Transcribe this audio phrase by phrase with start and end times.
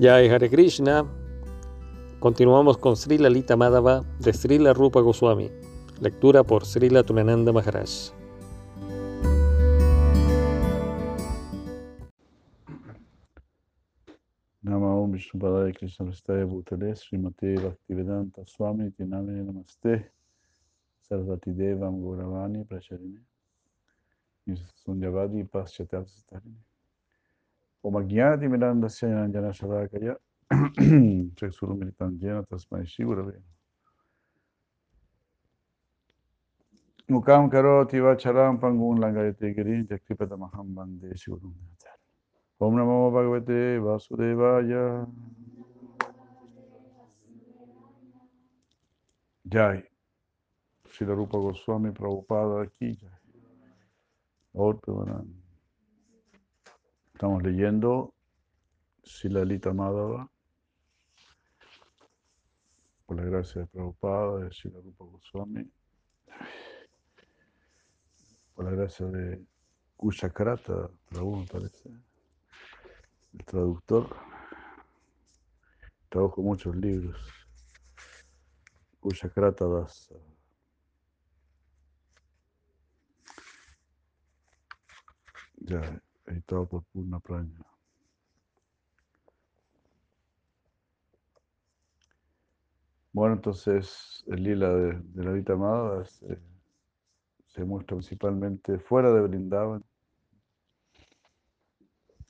[0.00, 1.04] Jai Hare Krishna.
[2.20, 5.50] Continuamos con Sri Lalita Madhava de Srila Rupa Goswami.
[6.00, 8.10] Lectura por Srila Tunananda Maharaj.
[14.62, 20.12] Nama Om Vishnupadaya Krishna Prestaya Bhutale Srimate Bhaktivedanta Swami Tiname Namaste
[21.06, 23.20] Sarvati Devam Gauravani Pracharini
[24.82, 26.69] Sunyavadi Paschatavasitarini Om
[27.84, 30.16] Agyadi Mirandasya Yanjana Shalakaya
[31.36, 33.40] Chaksuru Militanjena Tasmai Shigurave
[37.10, 41.54] Mukam Karoti Vacharam Pangun Langayate Giri Jakripada Maham Bande Shigurum
[42.60, 45.06] Om Namo Bhagavate Vasudevaya.
[49.48, 49.82] Jai.
[50.86, 52.98] Srila Rupa Goswami Prabhupada aquí.
[57.20, 58.14] Estamos leyendo
[59.04, 60.30] Silalita Madhava.
[63.04, 65.70] Por la gracia de Prabhupada, de Srila Rupa Goswami.
[68.54, 69.44] Por la gracia de
[69.98, 71.90] Kushakrata, Prabhu me parece
[73.34, 74.16] el traductor.
[76.08, 77.20] Trabajo muchos libros.
[78.98, 80.10] Kushakrata Das.
[85.58, 86.00] Ya,
[86.30, 87.60] editado por Purna Praña.
[93.12, 96.38] Bueno, entonces el lila de, de la vida amada se,
[97.48, 99.84] se muestra principalmente fuera de Brindavan.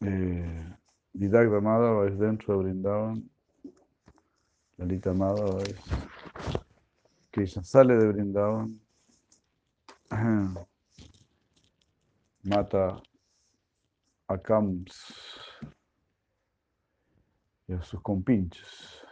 [0.01, 0.75] Eh,
[1.13, 3.31] Didagda Madhava es dentro de Brindavan.
[4.79, 5.77] Lalita Madhava es
[7.31, 8.81] Krishna sale de Brindavan.
[12.43, 13.03] Mata
[14.31, 14.95] a Kams
[17.67, 19.05] y a sus compinches.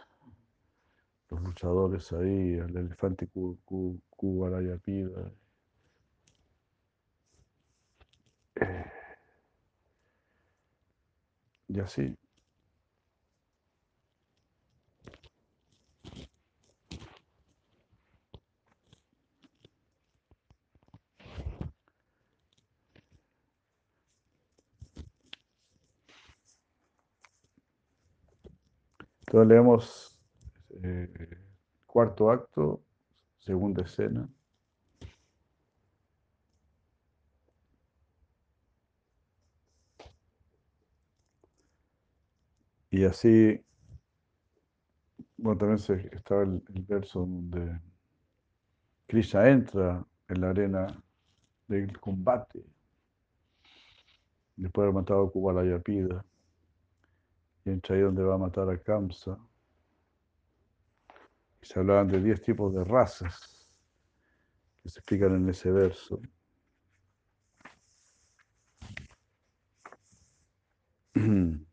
[1.29, 3.27] Los luchadores ahí, el elefante
[4.09, 5.31] Kuvarayapida.
[8.61, 8.91] Eh,
[11.67, 12.15] y así.
[29.29, 30.19] Entonces leemos
[30.81, 31.37] eh,
[31.85, 32.83] cuarto acto,
[33.37, 34.27] segunda escena.
[42.89, 43.63] Y así,
[45.37, 47.79] bueno, también se, estaba el, verso donde
[49.05, 50.87] Krishna entra en la arena
[51.67, 52.65] del combate,
[54.55, 56.25] después de haber matado a Kubalayapida,
[57.65, 59.37] y ahí donde va a matar a Kamsa.
[61.61, 63.69] Y se hablaban de 10 tipos de razas
[64.81, 66.21] que se explican en ese verso.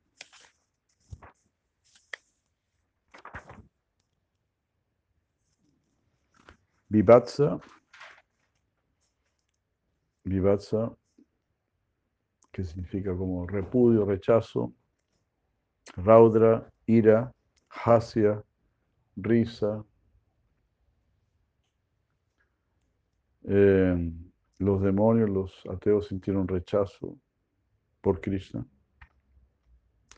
[6.89, 7.61] Vivatsa,
[10.25, 10.97] Vivatsa,
[12.51, 14.73] que significa como repudio, rechazo,
[15.95, 17.33] Raudra, ira,
[17.69, 18.43] Hasya,
[19.17, 19.85] risa.
[23.45, 24.13] Eh,
[24.59, 27.17] los demonios, los ateos sintieron rechazo
[28.01, 28.67] por Krishna.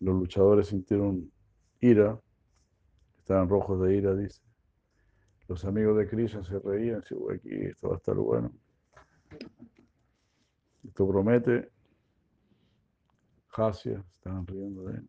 [0.00, 1.30] Los luchadores sintieron
[1.80, 2.18] ira,
[3.18, 4.40] estaban rojos de ira, dice.
[5.48, 8.52] Los amigos de Krishna se reían, decían, aquí esto va a estar bueno.
[10.84, 11.70] Esto promete.
[13.50, 15.08] Hasya, estaban riendo de él.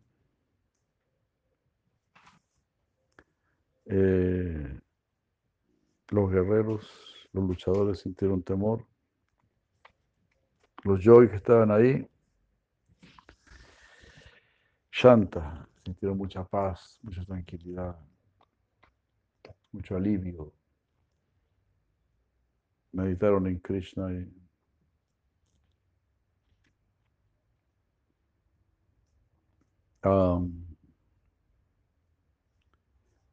[3.92, 4.80] Eh,
[6.10, 6.88] los guerreros,
[7.32, 8.86] los luchadores sintieron temor.
[10.84, 12.08] Los yogi que estaban ahí,
[14.92, 17.98] Shanta, sintieron mucha paz, mucha tranquilidad,
[19.72, 20.52] mucho alivio.
[22.92, 24.32] Meditaron en Krishna y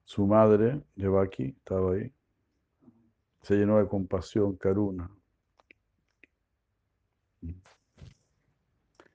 [0.07, 2.13] su madre, Devaki, estaba ahí.
[3.42, 5.12] Se llenó de compasión, karuna.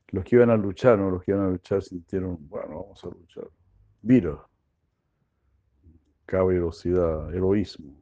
[0.08, 3.08] Los que iban a luchar, no los que iban a luchar sintieron, bueno, vamos a
[3.08, 3.48] luchar.
[4.02, 4.46] Vira,
[6.26, 7.96] caballerosidad, heroísmo.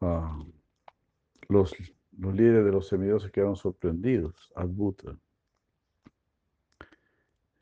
[0.00, 0.42] Ah,
[1.48, 1.74] los
[2.18, 5.16] los líderes de los semidioses quedaron sorprendidos, adbuta.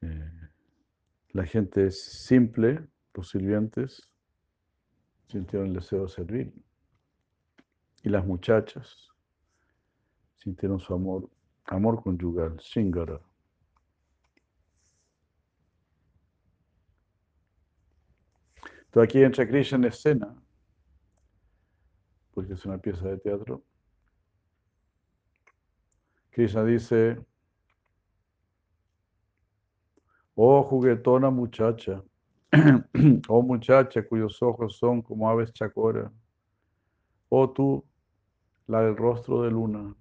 [0.03, 0.49] Eh,
[1.31, 4.09] la gente simple, los sirvientes,
[5.29, 6.53] sintieron el deseo de servir.
[8.03, 9.09] Y las muchachas
[10.37, 11.31] sintieron su amor,
[11.67, 13.21] amor conyugal, Shingara.
[18.87, 20.35] Entonces aquí entra Krishna en escena,
[22.33, 23.63] porque es una pieza de teatro.
[26.33, 27.17] Krishna dice,
[30.37, 32.03] oh juguetona muchacha,
[33.29, 36.13] oh muchacha cuyos ojos son como aves chacora,
[37.31, 37.85] oh tú,
[38.69, 39.93] la del rostro de luna,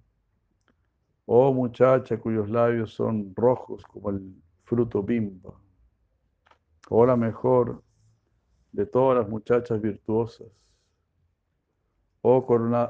[1.26, 4.32] oh muchacha cuyos labios son rojos como el
[4.62, 5.52] fruto bimba,
[6.90, 7.82] oh la mejor
[8.70, 10.46] de todas las muchachas virtuosas,
[12.22, 12.46] oh,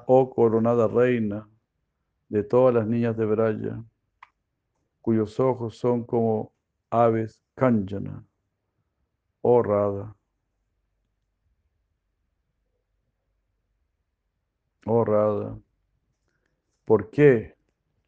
[0.06, 1.48] oh coronada reina
[2.30, 3.84] de todas las niñas de Braya,
[5.02, 6.52] cuyos ojos son como
[6.88, 8.24] aves kanjana,
[9.42, 10.16] oh Rada,
[14.86, 15.58] oh Rada,
[16.84, 17.56] ¿por qué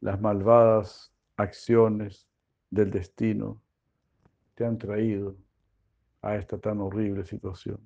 [0.01, 2.29] las malvadas acciones
[2.71, 3.61] del destino
[4.55, 5.37] te han traído
[6.21, 7.81] a esta tan horrible situación,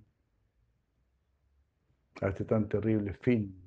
[2.21, 3.66] a este tan terrible fin?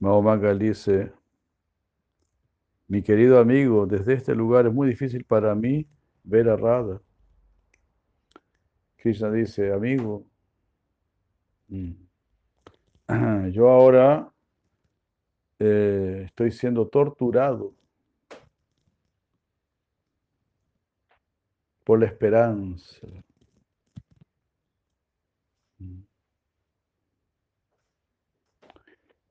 [0.00, 1.12] Mahomangal dice,
[2.88, 5.86] mi querido amigo, desde este lugar es muy difícil para mí
[6.24, 7.00] ver a Radha.
[8.96, 10.26] Krishna dice, amigo,
[11.68, 11.92] mm,
[13.52, 14.32] yo ahora
[15.58, 17.74] eh, estoy siendo torturado
[21.84, 23.06] por la esperanza.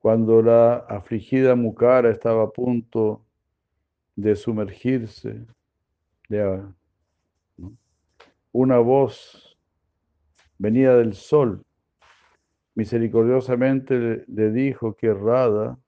[0.00, 3.24] Cuando la afligida Mukara estaba a punto
[4.16, 5.46] de sumergirse,
[8.52, 9.58] una voz
[10.58, 11.64] venida del sol
[12.74, 15.78] misericordiosamente le dijo que Rada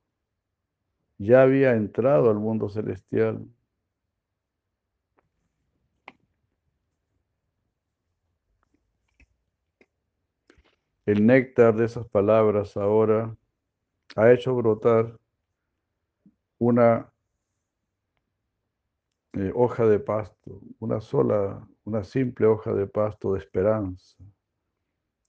[1.17, 3.47] ya había entrado al mundo celestial.
[11.05, 13.35] El néctar de esas palabras ahora
[14.15, 15.17] ha hecho brotar
[16.59, 17.11] una
[19.33, 24.17] eh, hoja de pasto, una sola, una simple hoja de pasto de esperanza,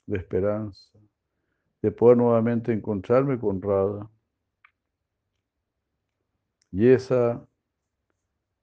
[0.06, 0.98] de esperanza,
[1.80, 4.10] de poder nuevamente encontrarme con Rada.
[6.70, 7.46] Y esa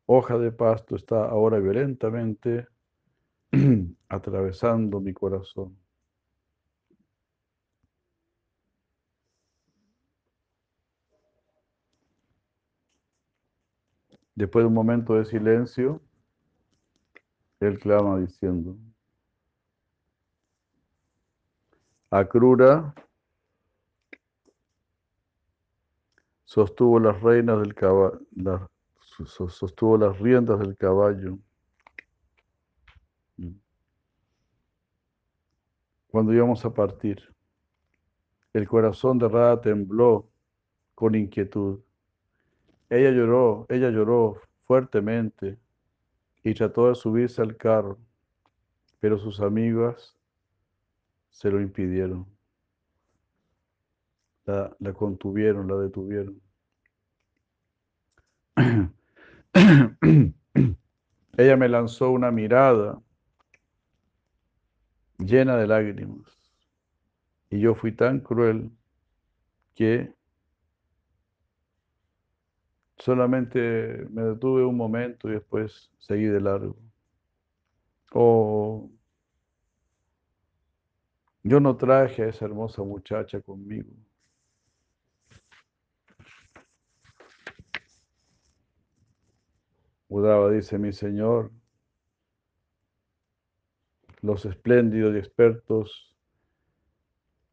[0.05, 2.67] hoja de pasto está ahora violentamente
[4.09, 5.80] atravesando mi corazón.
[14.35, 16.01] Después de un momento de silencio,
[17.59, 18.77] él clama diciendo,
[22.09, 22.93] Akrura
[26.43, 28.19] sostuvo las reinas del caballo,
[29.25, 31.37] sostuvo las riendas del caballo.
[36.07, 37.33] Cuando íbamos a partir,
[38.51, 40.29] el corazón de Radha tembló
[40.93, 41.79] con inquietud.
[42.91, 45.57] Ella lloró, ella lloró fuertemente
[46.43, 47.97] y trató de subirse al carro,
[48.99, 50.17] pero sus amigas
[51.29, 52.27] se lo impidieron.
[54.43, 56.41] La, la contuvieron, la detuvieron.
[61.37, 63.01] Ella me lanzó una mirada
[65.17, 66.27] llena de lágrimas
[67.49, 68.69] y yo fui tan cruel
[69.75, 70.13] que
[73.01, 76.77] Solamente me detuve un momento y después seguí de largo.
[78.13, 78.91] O
[81.41, 83.89] yo no traje a esa hermosa muchacha conmigo.
[90.07, 91.49] Udava dice, mi Señor,
[94.21, 96.15] los espléndidos y expertos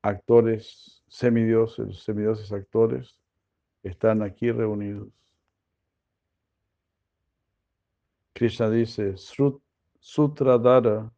[0.03, 3.19] actores, semidioses, semidioses actores,
[3.83, 5.09] están aquí reunidos.
[8.39, 9.17] Krishna dice,
[9.99, 11.11] Sutradhara,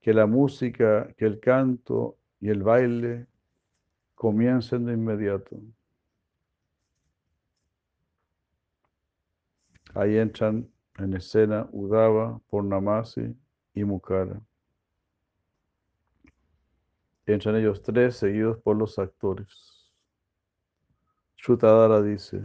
[0.00, 3.28] que la música, que el canto y el baile
[4.16, 5.56] comiencen de inmediato.
[9.94, 10.68] Ahí entran
[10.98, 13.32] en escena Udava, Pornamasi
[13.74, 14.40] y Mukara.
[17.24, 19.92] Entran ellos tres seguidos por los actores.
[21.36, 22.44] Shrutadara dice,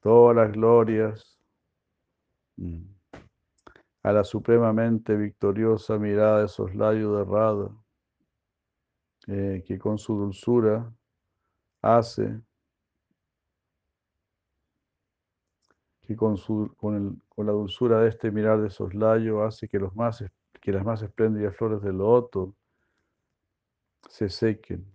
[0.00, 1.37] todas las glorias
[4.02, 7.70] a la supremamente victoriosa mirada de soslayo de Radha,
[9.26, 10.92] eh, que con su dulzura
[11.82, 12.40] hace
[16.08, 19.78] que con, su, con, el, con, la dulzura de este mirar de soslayo hace que,
[19.78, 20.24] los más,
[20.60, 22.56] que las más espléndidas flores del loto
[24.08, 24.86] se sequen.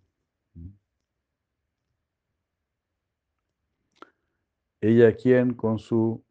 [4.81, 6.23] Ella quien con, su,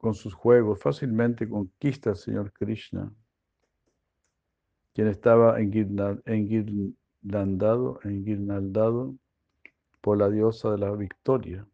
[0.00, 3.12] con sus juegos fácilmente conquista al Señor Krishna,
[4.94, 7.92] quien estaba enguirnaldado,
[10.00, 11.66] por la diosa de la victoria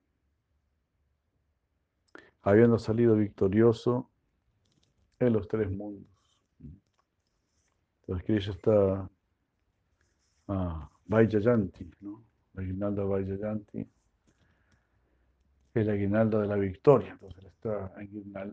[2.47, 4.09] habiendo salido victorioso
[5.19, 6.07] en los tres mundos.
[8.03, 9.11] Entonces Krishna está
[10.47, 10.89] ah,
[12.01, 12.25] ¿no?
[12.55, 12.63] La
[15.85, 17.13] la guirnalda de la victoria.
[17.13, 17.93] Entonces está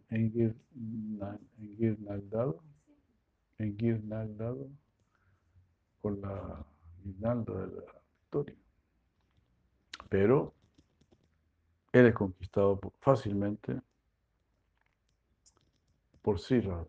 [0.10, 2.62] enguirnaldado,
[3.58, 4.70] enguirnaldado
[6.02, 6.66] con la
[7.04, 7.84] guirnalda de la
[8.22, 8.56] victoria.
[10.10, 10.54] Pero
[11.92, 13.82] él es conquistado fácilmente
[16.22, 16.88] por Sirad.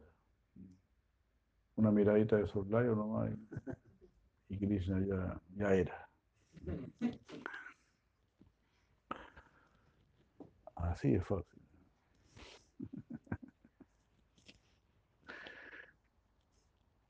[1.76, 3.32] Una miradita de soslayo nomás
[4.48, 6.08] y Krishna ya, ya era.
[10.90, 11.60] Así es fácil.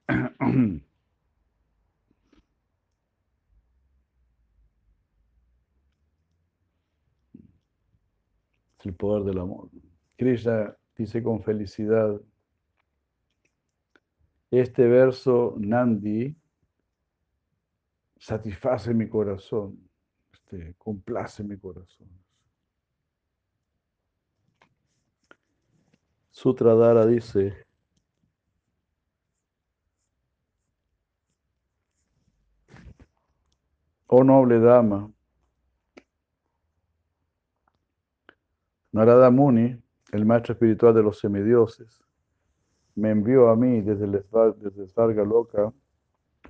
[8.85, 9.71] el poder del amor.
[10.16, 12.21] Krishna dice con felicidad,
[14.50, 16.37] este verso Nandi
[18.16, 19.88] satisface mi corazón,
[20.33, 22.24] este, complace mi corazón.
[26.35, 27.55] Sutradhara dice,
[34.09, 35.12] oh noble dama,
[38.91, 42.03] Narada Muni, el maestro espiritual de los semidioses,
[42.97, 44.25] me envió a mí desde el
[44.59, 45.73] desde Loca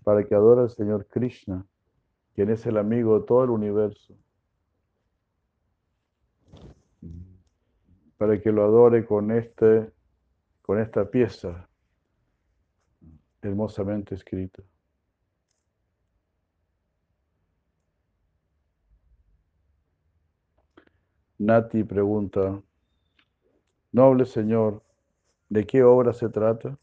[0.02, 1.66] para que adore al Señor Krishna,
[2.34, 4.16] quien es el amigo de todo el universo.
[8.24, 9.92] Para que lo adore con, este,
[10.62, 11.68] con esta pieza
[13.42, 14.62] hermosamente escrita.
[21.38, 22.62] Nati pregunta,
[23.92, 24.82] noble señor,
[25.50, 26.78] ¿de qué obra se trata?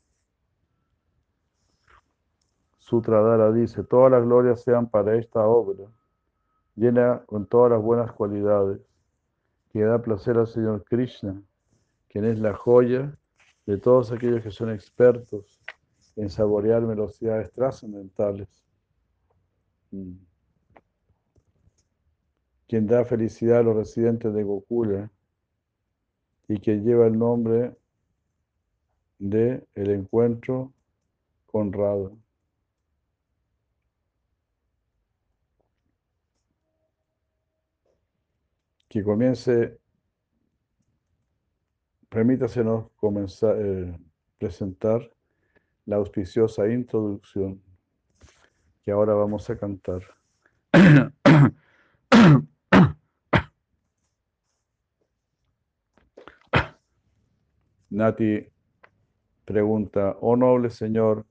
[2.78, 5.90] Sutradara dice, todas las glorias sean para esta obra,
[6.76, 8.91] llena con todas las buenas cualidades,
[9.72, 11.42] que da placer al Señor Krishna,
[12.10, 13.18] quien es la joya
[13.66, 15.62] de todos aquellos que son expertos
[16.16, 18.64] en saborear velocidades trascendentales.
[19.92, 20.14] Mm
[22.72, 25.12] quien da felicidad a los residentes de Gokula
[26.48, 27.76] y que lleva el nombre
[29.20, 30.72] de el encuentro
[31.48, 31.74] con
[38.92, 39.80] Que comience,
[42.10, 43.98] permítasenos comenzar, eh,
[44.38, 45.10] presentar
[45.86, 47.62] la auspiciosa introducción
[48.84, 50.02] que ahora vamos a cantar.
[57.90, 58.46] Nati
[59.46, 61.26] pregunta, oh noble Señor,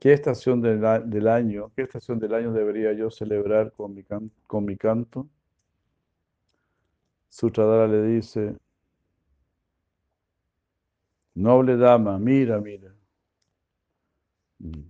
[0.00, 0.84] ¿qué estación del,
[1.28, 4.02] año, qué estación del año debería yo celebrar con mi,
[4.48, 5.28] con mi canto?
[7.28, 8.56] Sutradara le dice,
[11.34, 12.94] noble dama, mira, mira.
[14.58, 14.82] Mm.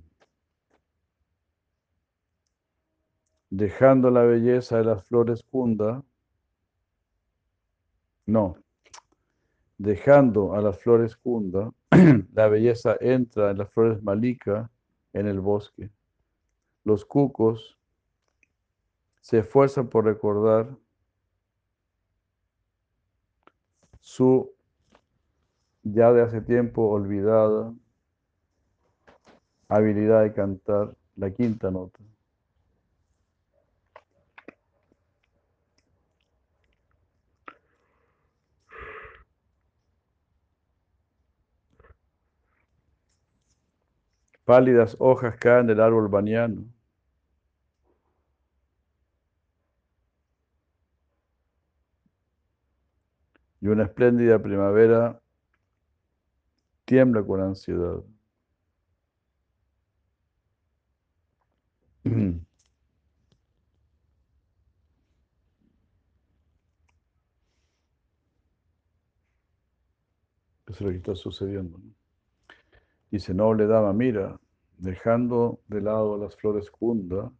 [3.51, 6.03] Dejando la belleza de las flores funda,
[8.27, 8.57] no,
[9.79, 11.73] dejando a las flores Kunda,
[12.33, 14.71] la belleza entra en las flores Malika
[15.13, 15.91] en el bosque.
[16.85, 17.79] Los cucos
[19.21, 20.69] se esfuerzan por recordar
[24.07, 24.55] su
[25.83, 27.75] ya de hace tiempo olvidada
[29.69, 31.99] habilidad de cantar la quinta nota.
[44.45, 46.76] Pálidas hojas caen del árbol baniano.
[53.67, 55.21] Y una espléndida primavera
[56.85, 58.01] tiembla con ansiedad.
[62.05, 62.45] Eso
[70.69, 71.81] es lo que está sucediendo.
[73.11, 74.39] Dice, noble dama, mira,
[74.79, 77.33] dejando de lado las flores kunda,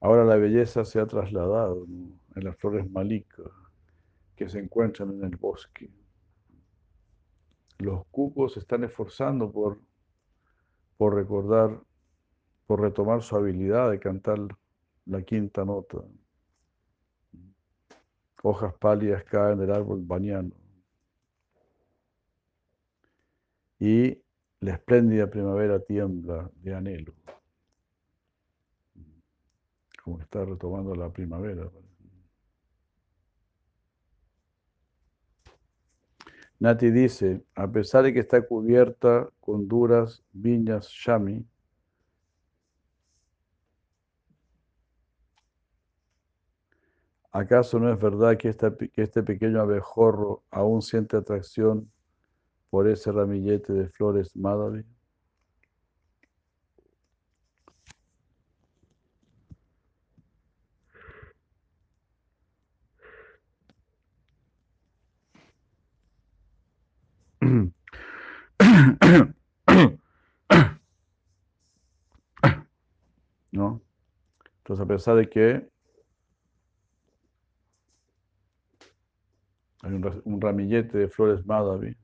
[0.00, 3.42] ahora la belleza se ha trasladado en las flores malika
[4.36, 5.90] que se encuentran en el bosque.
[7.78, 9.80] Los cucos se están esforzando por,
[10.96, 11.80] por recordar,
[12.66, 14.38] por retomar su habilidad de cantar
[15.06, 15.98] la quinta nota.
[18.42, 20.52] Hojas pálidas caen del árbol bañano.
[23.78, 24.22] Y
[24.60, 27.14] la espléndida primavera tiembla de anhelo.
[30.02, 31.70] Como está retomando la primavera.
[36.60, 41.44] Nati dice, a pesar de que está cubierta con duras viñas shami,
[47.32, 51.90] ¿acaso no es verdad que, este pequeño abejorro aún siente atracción
[52.70, 54.84] por ese ramillete de flores Madhavi.
[73.52, 73.80] ¿No?
[74.58, 75.68] Entonces, a pesar de que
[79.82, 81.94] hay un, ramillete de flores Madhavi,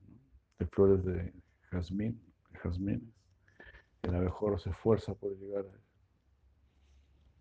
[0.59, 1.33] de flores de
[1.71, 2.21] jazmín,
[2.53, 3.11] jazmín.
[4.03, 5.65] El abejorro se esfuerza por llegar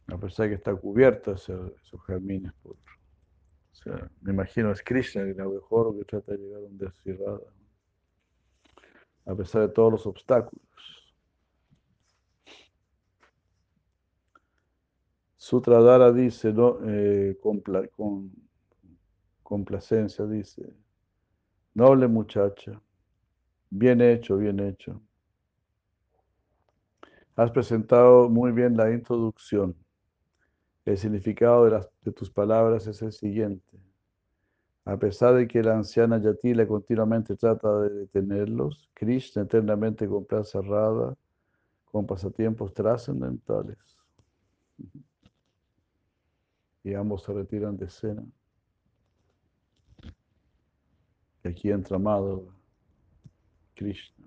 [0.08, 1.72] a, a pesar de que está cubierta esos,
[2.06, 6.66] jazmines por, o sea, me imagino es Krishna, el abejorro que trata de llegar a
[6.66, 7.40] un desierrada,
[9.30, 10.66] a pesar de todos los obstáculos.
[15.36, 16.78] Sutradhara dice, ¿no?
[16.84, 18.32] Eh, con,
[19.42, 20.74] complacencia, dice,
[21.74, 22.80] noble muchacha,
[23.72, 25.00] Bien hecho, bien hecho.
[27.36, 29.76] Has presentado muy bien la introducción.
[30.84, 33.78] El significado de, las, de tus palabras es el siguiente.
[34.90, 40.60] A pesar de que la anciana Yatila continuamente trata de detenerlos, Krishna eternamente con plaza
[40.60, 41.16] cerrada,
[41.84, 43.78] con pasatiempos trascendentales.
[46.82, 48.24] Y ambos se retiran de escena.
[51.44, 52.52] Y aquí entra Madhava.
[53.76, 54.26] Krishna.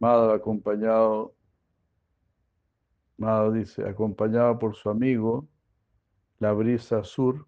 [0.00, 1.32] Madhava acompañado,
[3.18, 5.46] Madhava dice, acompañado por su amigo,
[6.40, 7.46] la brisa sur,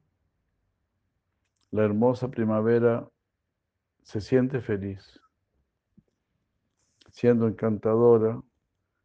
[1.74, 3.10] la hermosa primavera
[4.04, 5.20] se siente feliz,
[7.10, 8.40] siendo encantadora,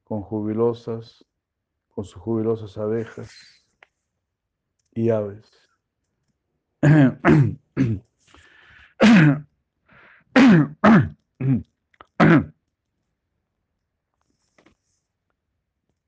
[0.04, 1.26] con jubilosas,
[1.88, 3.34] con sus jubilosas abejas
[4.94, 5.50] y aves.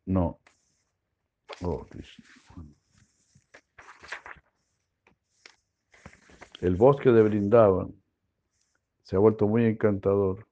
[0.06, 0.40] No.
[1.62, 1.86] Oh,
[6.62, 7.92] El bosque de Brindavan
[9.02, 10.46] se ha vuelto muy encantador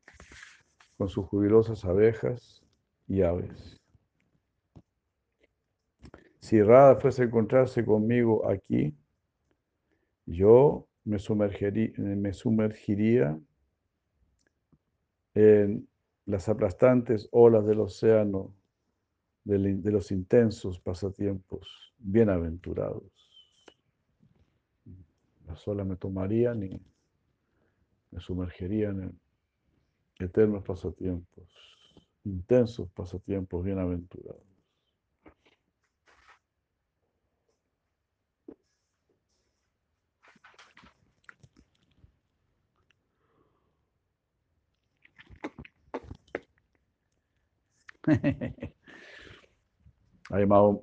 [0.98, 2.64] con sus jubilosas abejas
[3.08, 3.80] y aves.
[6.40, 8.92] Si Radha fuese a encontrarse conmigo aquí,
[10.26, 13.40] yo me sumergiría, me sumergiría
[15.36, 15.88] en
[16.26, 18.56] las aplastantes olas del océano
[19.44, 23.19] de, los intensos pasatiempos bienaventurados.
[25.50, 26.80] Las me tomarían y
[28.12, 29.20] me sumergirían en
[30.20, 31.48] eternos pasatiempos,
[32.24, 34.44] intensos pasatiempos bienaventurados.
[50.30, 50.80] Ahí Mao,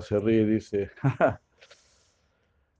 [0.00, 0.90] se ríe y dice,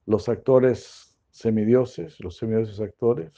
[0.07, 1.08] los actores
[1.39, 3.33] semidioses, los semidioses actores,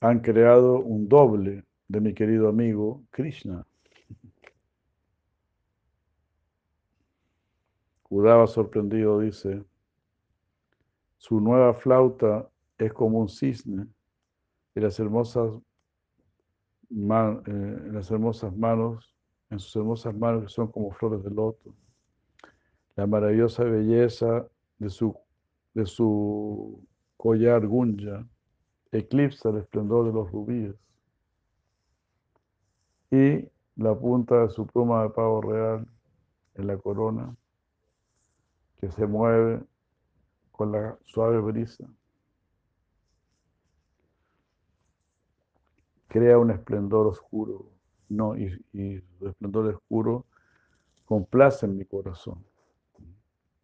[0.00, 3.66] han creado un doble de mi querido amigo Krishna.
[8.08, 9.64] Udava sorprendido dice,
[11.18, 13.86] su nueva flauta es como un cisne
[14.74, 15.52] y las hermosas
[16.90, 19.14] eh, las hermosas manos,
[19.50, 21.74] en sus hermosas manos que son como flores de loto,
[22.96, 24.46] la maravillosa belleza
[24.78, 25.16] de su,
[25.74, 26.82] de su
[27.16, 28.26] collar gunja
[28.92, 30.74] eclipsa el esplendor de los rubíes
[33.10, 35.86] y la punta de su pluma de pavo real
[36.54, 37.36] en la corona
[38.80, 39.62] que se mueve
[40.50, 41.86] con la suave brisa.
[46.08, 47.70] Crea un esplendor oscuro,
[48.08, 50.26] no, y, y su esplendor oscuro
[51.04, 52.44] complace en mi corazón.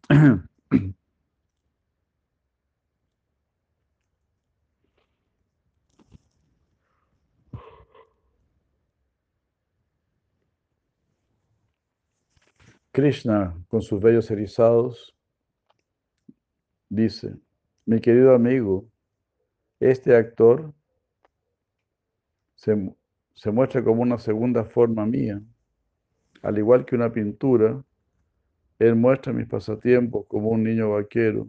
[12.97, 15.15] Krishna, con sus vellos erizados,
[16.89, 17.37] dice,
[17.85, 18.87] mi querido amigo,
[19.79, 20.73] este actor
[22.55, 22.91] se,
[23.35, 25.39] se muestra como una segunda forma mía.
[26.41, 27.83] Al igual que una pintura,
[28.79, 31.47] él muestra mis pasatiempos como un niño vaquero,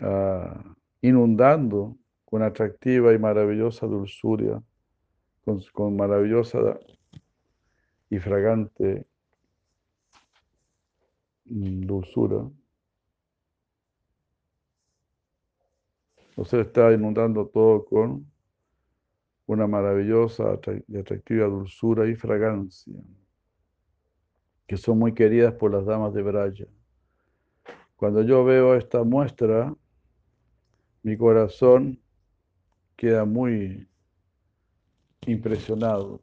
[0.00, 0.62] ah,
[1.00, 4.62] inundando con atractiva y maravillosa dulzura,
[5.46, 6.78] con, con maravillosa
[8.10, 9.06] y fragante
[11.50, 12.48] dulzura.
[16.36, 18.30] O sea, está inundando todo con
[19.46, 22.94] una maravillosa y atractiva dulzura y fragancia,
[24.66, 26.66] que son muy queridas por las damas de Braya.
[27.96, 29.74] Cuando yo veo esta muestra,
[31.02, 32.00] mi corazón
[32.96, 33.88] queda muy
[35.26, 36.22] impresionado.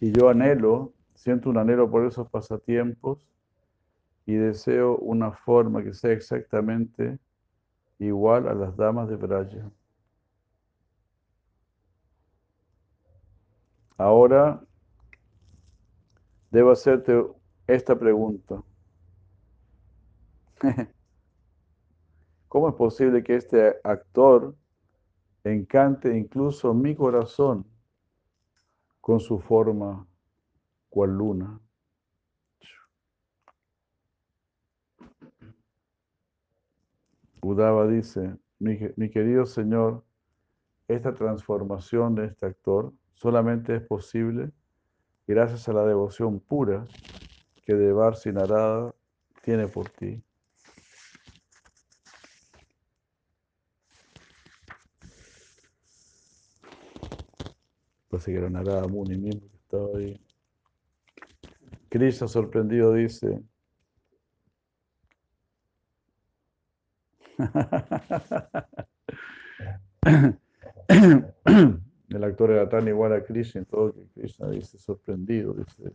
[0.00, 3.18] Y yo anhelo, siento un anhelo por esos pasatiempos
[4.26, 7.18] y deseo una forma que sea exactamente
[7.98, 9.68] igual a las damas de Braya.
[13.96, 14.62] Ahora
[16.52, 17.20] debo hacerte
[17.66, 18.62] esta pregunta.
[22.48, 24.54] ¿Cómo es posible que este actor
[25.42, 27.66] encante incluso mi corazón
[29.08, 30.06] con su forma
[30.90, 31.58] cual luna?
[37.40, 40.04] Udava dice, mi, que- mi querido Señor,
[40.88, 44.50] esta transformación de este actor solamente es posible
[45.26, 46.86] gracias a la devoción pura
[47.64, 48.94] que Devar Sinarada
[49.42, 50.22] tiene por ti.
[58.08, 60.20] Parece que era Narada Muni mismo que estaba ahí.
[61.90, 63.42] Krishna sorprendido dice,
[72.08, 75.92] el actor era tan igual a Krishna, todo que Krishna dice sorprendido, dice,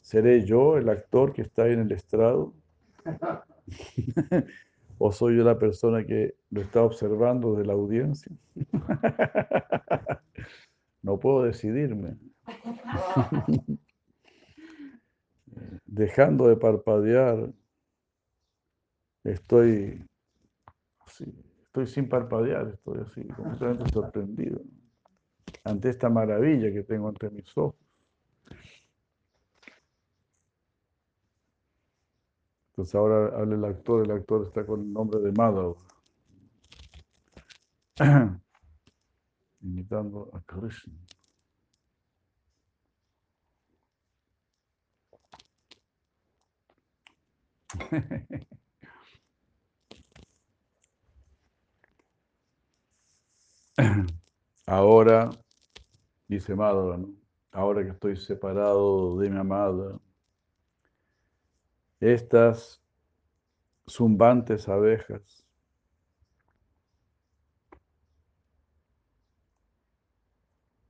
[0.00, 2.54] ¿seré yo el actor que está ahí en el estrado?
[4.98, 8.30] ¿O soy yo la persona que lo está observando de la audiencia?
[11.02, 12.16] No puedo decidirme.
[15.84, 17.52] Dejando de parpadear,
[19.24, 20.06] estoy,
[21.64, 24.62] estoy sin parpadear, estoy así, completamente sorprendido
[25.64, 27.76] ante esta maravilla que tengo ante mis ojos.
[32.70, 35.76] Entonces ahora habla el actor, el actor está con el nombre de Madhav,
[39.62, 40.94] imitando a Krishna.
[54.66, 55.30] Ahora,
[56.28, 57.22] dice Madhava, ¿no?
[57.52, 59.98] ahora que estoy separado de mi amada,
[62.00, 62.80] estas
[63.88, 65.41] zumbantes abejas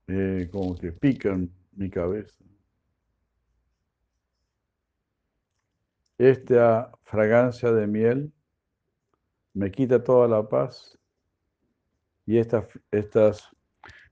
[0.07, 2.35] eh, como que pican mi cabeza.
[6.17, 8.33] Esta fragancia de miel
[9.53, 10.97] me quita toda la paz
[12.25, 13.49] y estas, estas,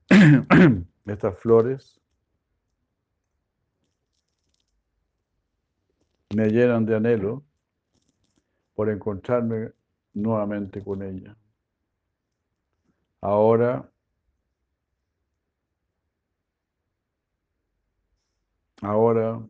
[1.06, 2.00] estas flores
[6.34, 7.44] me llenan de anhelo
[8.74, 9.72] por encontrarme
[10.14, 11.36] nuevamente con ella.
[13.20, 13.91] Ahora,
[18.82, 19.40] ahora,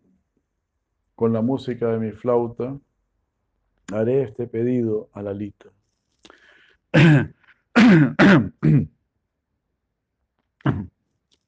[1.17, 2.79] con la música de mi flauta,
[3.93, 5.71] haré este pedido a Lalita.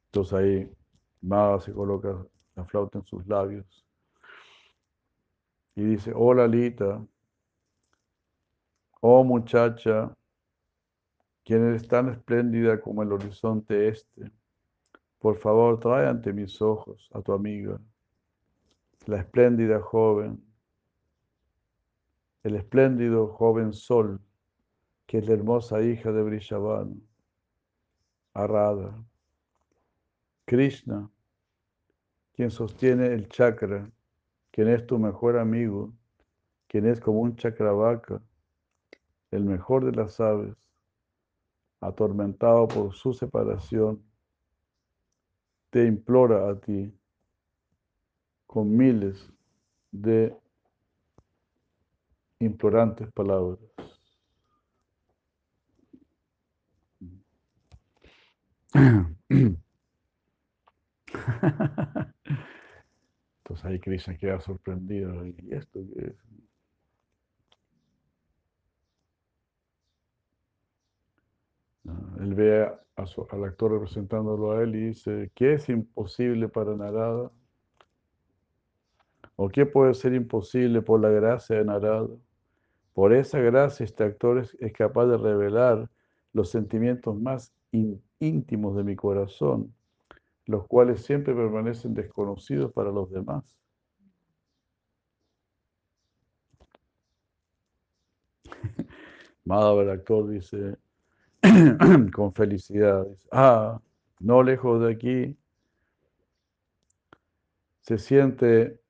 [0.06, 0.70] Entonces ahí
[1.20, 3.84] Maga se coloca la flauta en sus labios
[5.76, 7.04] y dice, oh Lalita,
[9.00, 10.16] oh muchacha,
[11.44, 14.30] quien eres tan espléndida como el horizonte este,
[15.24, 17.80] por favor trae ante mis ojos a tu amiga,
[19.06, 20.44] la espléndida joven,
[22.42, 24.20] el espléndido joven sol,
[25.06, 27.00] que es la hermosa hija de Brishavan,
[28.34, 29.02] Arada.
[30.44, 31.10] Krishna,
[32.34, 33.90] quien sostiene el chakra,
[34.50, 35.90] quien es tu mejor amigo,
[36.68, 38.20] quien es como un chakravaka,
[39.30, 40.54] el mejor de las aves,
[41.80, 44.04] atormentado por su separación,
[45.74, 46.90] te implora a ti
[48.46, 49.28] con miles
[49.90, 50.32] de
[52.38, 53.58] implorantes palabras.
[58.72, 59.64] Entonces
[63.64, 65.26] ahí Krishna queda sorprendido.
[65.26, 66.14] ¿Y esto qué es?
[72.20, 77.30] Él ve al actor representándolo a él y dice, ¿qué es imposible para Narada?
[79.36, 82.08] ¿O qué puede ser imposible por la gracia de Narada?
[82.94, 85.90] Por esa gracia este actor es, capaz de revelar
[86.32, 87.52] los sentimientos más
[88.20, 89.74] íntimos de mi corazón,
[90.46, 93.44] los cuales siempre permanecen desconocidos para los demás.
[99.44, 100.76] Madhava, el actor, dice,
[102.14, 103.06] con felicidad.
[103.30, 103.80] ah,
[104.20, 105.36] no lejos de aquí
[107.80, 108.80] se siente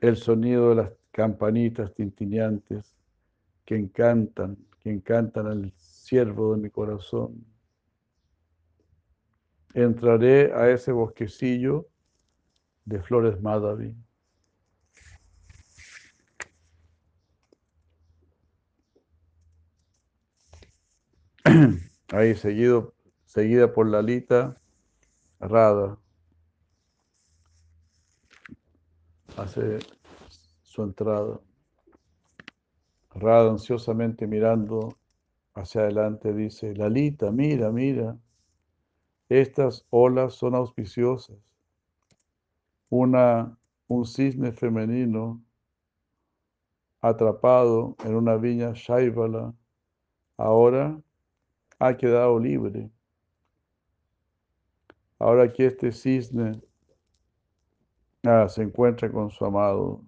[0.00, 2.94] el sonido de las campanitas tintineantes
[3.64, 7.44] que encantan, que encantan al siervo de mi corazón.
[9.74, 11.88] Entraré a ese bosquecillo
[12.84, 13.94] de flores Madhavi.
[22.10, 22.94] Ahí seguido,
[23.26, 24.58] seguida por Lalita,
[25.40, 25.98] Rada.
[29.36, 29.80] Hace
[30.62, 31.38] su entrada.
[33.10, 34.96] Rada ansiosamente mirando
[35.54, 38.16] hacia adelante dice, Lalita, mira, mira,
[39.28, 41.36] estas olas son auspiciosas.
[42.88, 45.42] Una, un cisne femenino
[47.02, 49.52] atrapado en una viña Shaivala,
[50.38, 50.98] ahora
[51.78, 52.90] ha quedado libre.
[55.18, 56.60] Ahora que este cisne
[58.24, 60.04] ah, se encuentra con su amado,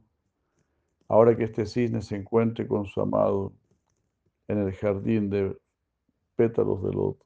[1.08, 3.52] ahora que este cisne se encuentre con su amado
[4.48, 5.56] en el jardín de
[6.36, 7.24] pétalos de loto.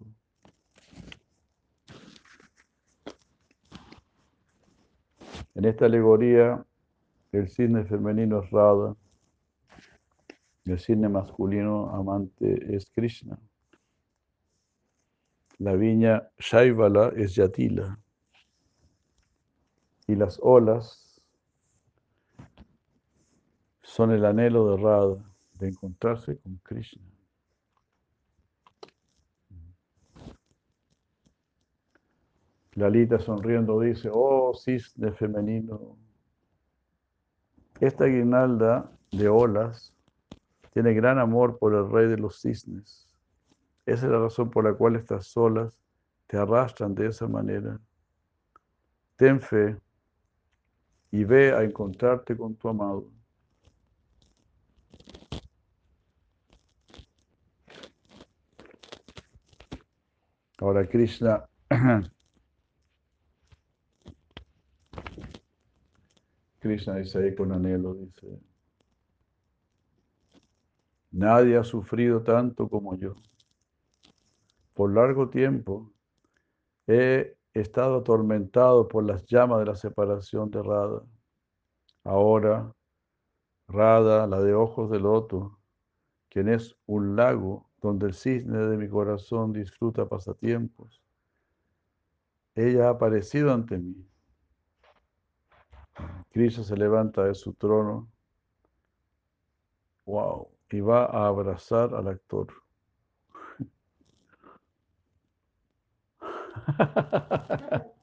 [5.55, 6.65] En esta alegoría,
[7.33, 8.97] el cisne femenino es Radha,
[10.65, 13.39] el cisne masculino amante es Krishna.
[15.59, 17.99] La viña Shaivala es Yatila.
[20.07, 21.23] Y las olas
[23.83, 27.03] son el anhelo de Radha de encontrarse con Krishna.
[32.75, 35.97] Lalita sonriendo dice, oh cisne femenino,
[37.81, 39.95] esta guirnalda de olas
[40.73, 43.04] tiene gran amor por el rey de los cisnes.
[43.87, 45.79] Esa es la razón por la cual estas olas
[46.27, 47.79] te arrastran de esa manera.
[49.17, 49.77] Ten fe
[51.11, 53.11] y ve a encontrarte con tu amado.
[60.59, 61.45] Ahora Krishna
[66.59, 68.41] Krishna dice ahí con anhelo, dice,
[71.11, 73.15] nadie ha sufrido tanto como yo
[74.75, 75.91] por largo tiempo
[76.87, 81.03] he estado atormentado por las llamas de la separación de Rada.
[82.03, 82.75] Ahora,
[83.69, 85.59] Rada, la de ojos de loto,
[86.29, 91.01] quien es un lago donde el cisne de mi corazón disfruta pasatiempos,
[92.55, 94.07] ella ha aparecido ante mí.
[96.31, 98.11] Cristo se levanta de su trono,
[100.05, 102.64] wow, y va a abrazar al actor.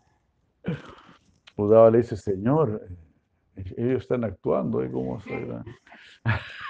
[1.57, 2.81] Udava le dice, Señor,
[3.55, 4.89] Ellos están actuando, ¿eh?
[4.91, 5.29] ¿Cómo se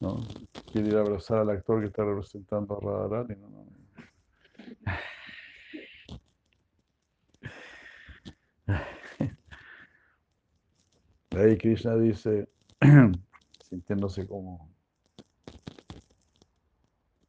[0.00, 0.20] ¿No?
[0.70, 3.36] Quiere ir a abrazar al actor que está representando a Radharani.
[3.36, 3.66] No,
[11.36, 12.48] Ahí Krishna dice,
[13.68, 14.72] sintiéndose como,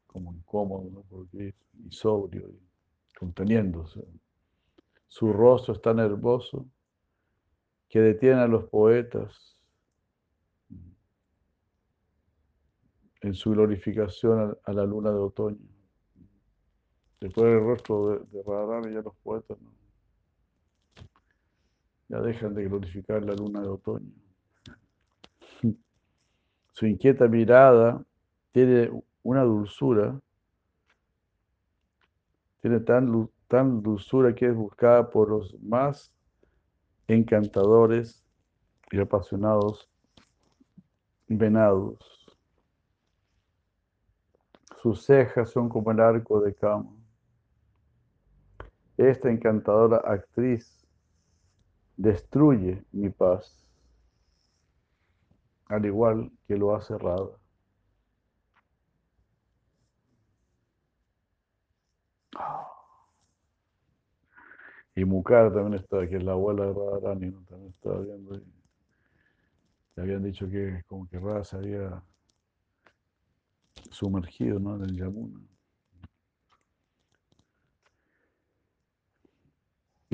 [0.05, 1.01] como incómodo, ¿no?
[1.09, 2.59] porque y sobrio, y
[3.17, 4.05] conteniéndose.
[5.07, 5.99] Su rostro es tan
[7.89, 9.57] que detiene a los poetas
[13.21, 15.57] en su glorificación a, la luna de otoño.
[17.19, 19.74] Después del rostro de, de ya los poetas no
[22.07, 24.11] ya dejan de glorificar la luna de otoño.
[26.71, 28.03] Su inquieta mirada
[28.51, 28.91] tiene
[29.23, 30.19] una dulzura,
[32.61, 36.13] tiene tan, tan dulzura que es buscada por los más
[37.07, 38.23] encantadores
[38.91, 39.89] y apasionados
[41.27, 41.97] venados.
[44.81, 46.91] Sus cejas son como el arco de cama.
[48.97, 50.84] Esta encantadora actriz
[51.97, 53.65] destruye mi paz,
[55.67, 57.39] al igual que lo ha cerrado.
[64.95, 68.41] Y Mukar también está, que es la abuela de Radharani, también estaba viendo.
[69.95, 72.03] Le habían dicho que como que Radha se había
[73.91, 74.75] sumergido ¿no?
[74.75, 75.54] en el Yamuna.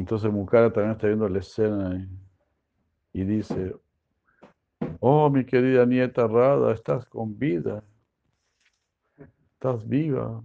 [0.01, 2.09] Entonces Mukara también está viendo la escena
[3.13, 3.75] y, dice,
[4.99, 7.83] oh mi querida nieta Rada, estás con vida,
[9.53, 10.43] estás viva.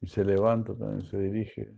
[0.00, 1.74] Y se levanta también, se dirige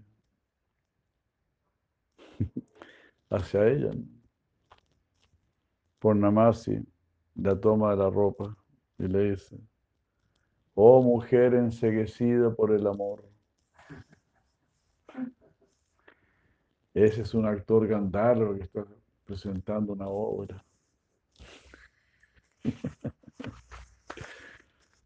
[3.30, 3.90] hacia ella.
[5.98, 6.86] Por Namasi
[7.34, 8.56] la toma de la ropa
[9.00, 9.58] y le dice,
[10.74, 13.33] oh mujer enseguecida por el amor
[16.94, 18.86] Ese es un actor Gandharva que está
[19.24, 20.64] presentando una obra.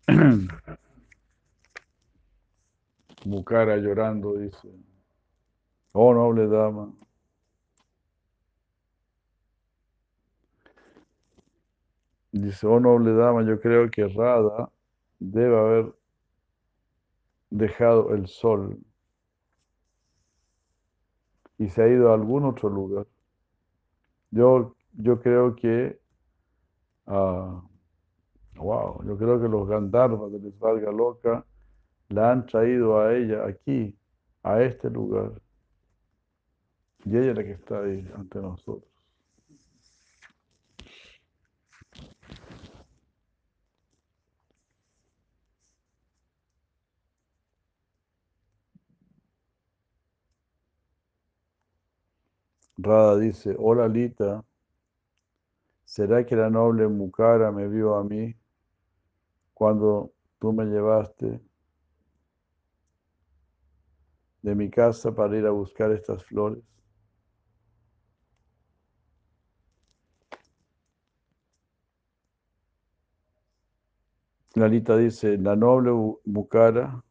[3.24, 4.68] Mukara llorando dice,
[5.92, 6.92] oh noble dama,
[12.32, 14.70] dice, oh noble dama, yo creo que Rada
[15.18, 15.94] debe haber
[17.50, 18.78] dejado el sol
[21.58, 23.06] y se ha ido a algún otro lugar.
[24.30, 25.98] Yo, yo creo que,
[27.06, 31.44] wow, yo creo que los Gandharvas de Lisvarga Loca
[32.08, 33.96] la han traído a ella aquí,
[34.42, 35.32] a este lugar.
[37.04, 38.97] Y ella es la que está ahí ante nosotros.
[52.80, 54.44] Rada dice, hola Lita,
[55.84, 58.36] ¿será que la noble Mukara me vio a mí
[59.52, 61.40] cuando tú me llevaste
[64.42, 66.62] de mi casa para ir a buscar estas flores?
[74.54, 75.90] Lalita dice, la noble
[76.26, 77.02] Mukara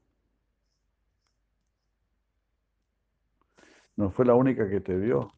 [3.97, 5.36] no fue la única que te vio.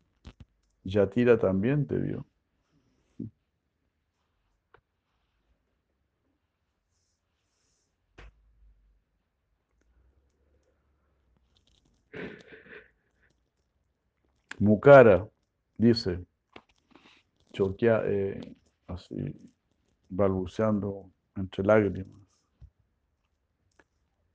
[0.84, 2.26] Yatira también te vio.
[14.60, 15.26] Mukara
[15.78, 16.26] dice,
[17.54, 18.56] choquea, eh,
[18.88, 19.16] así,
[20.10, 22.22] balbuceando entre lágrimas.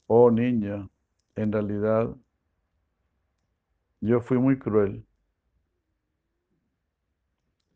[0.07, 0.89] Oh niña,
[1.37, 2.15] en realidad
[4.01, 5.05] yo fui muy cruel.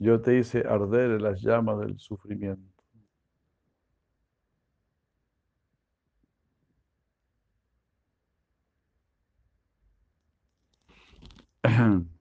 [0.01, 2.83] Yo te hice arder en las llamas del sufrimiento.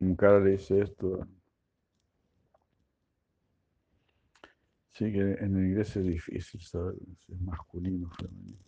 [0.00, 1.24] Un cara le dice esto.
[4.98, 8.58] Sí, que en inglés es difícil saber si es masculino o femenino.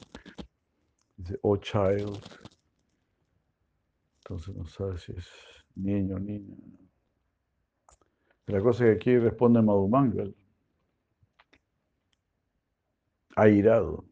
[1.16, 2.22] Dice, oh child.
[4.18, 5.26] Entonces no sabe si es
[5.74, 6.56] niño o niña.
[8.46, 10.32] La cosa es que aquí responde Madhumangal.
[13.34, 14.04] Airado.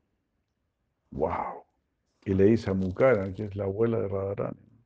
[1.13, 1.63] ¡Wow!
[2.25, 4.83] Y le dice a Mukara, que es la abuela de Radharani.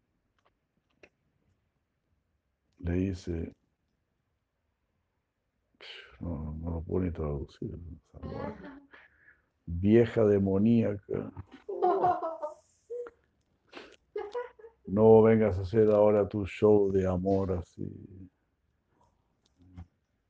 [2.80, 3.54] Le dice,
[6.22, 7.76] no, no lo puedo ni traducir,
[9.66, 11.32] vieja demoníaca.
[14.86, 18.30] No vengas a hacer ahora tu show de amor así.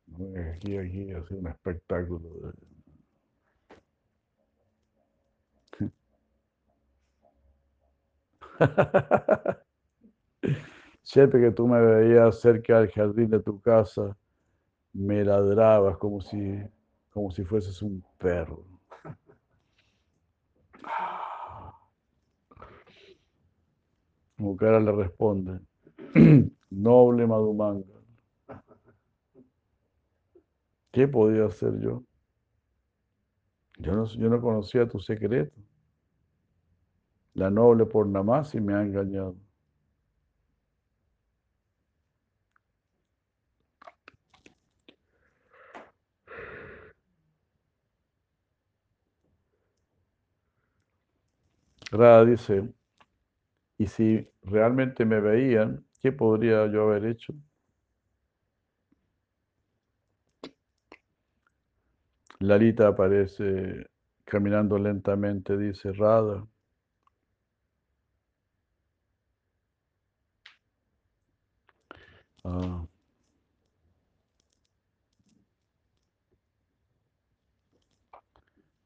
[0.06, 2.52] No vengas aquí, aquí a hacer un espectáculo.
[11.02, 14.16] Siempre que tú me veías cerca del jardín de tu casa,
[14.92, 16.62] me ladrabas como si,
[17.10, 18.64] como si fueses un perro.
[24.36, 25.60] Mukara le responde,
[26.70, 27.86] noble Madhumanga,
[30.90, 32.02] ¿qué podía hacer yo?
[33.78, 35.60] Yo no, yo no conocía tu secreto.
[37.34, 38.06] La noble por
[38.54, 39.36] y me ha engañado.
[51.92, 52.72] Rada dice,
[53.76, 57.34] y si realmente me veían, ¿qué podría yo haber hecho?
[62.40, 63.86] Lalita aparece
[64.24, 66.46] caminando lentamente, dice Rada.
[72.44, 72.86] Ah.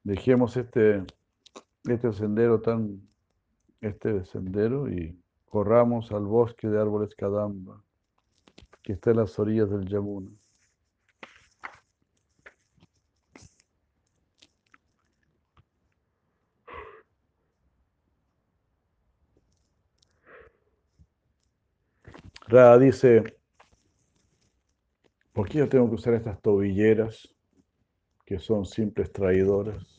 [0.05, 1.03] Dejemos este
[1.95, 3.01] este sendero tan,
[3.81, 7.83] este sendero y corramos al bosque de árboles Kadamba,
[8.83, 10.31] que está en las orillas del Yamuna.
[22.49, 23.25] Rada dice,
[25.33, 27.29] ¿por qué yo tengo que usar estas tobilleras
[28.25, 29.96] que son simples traidoras?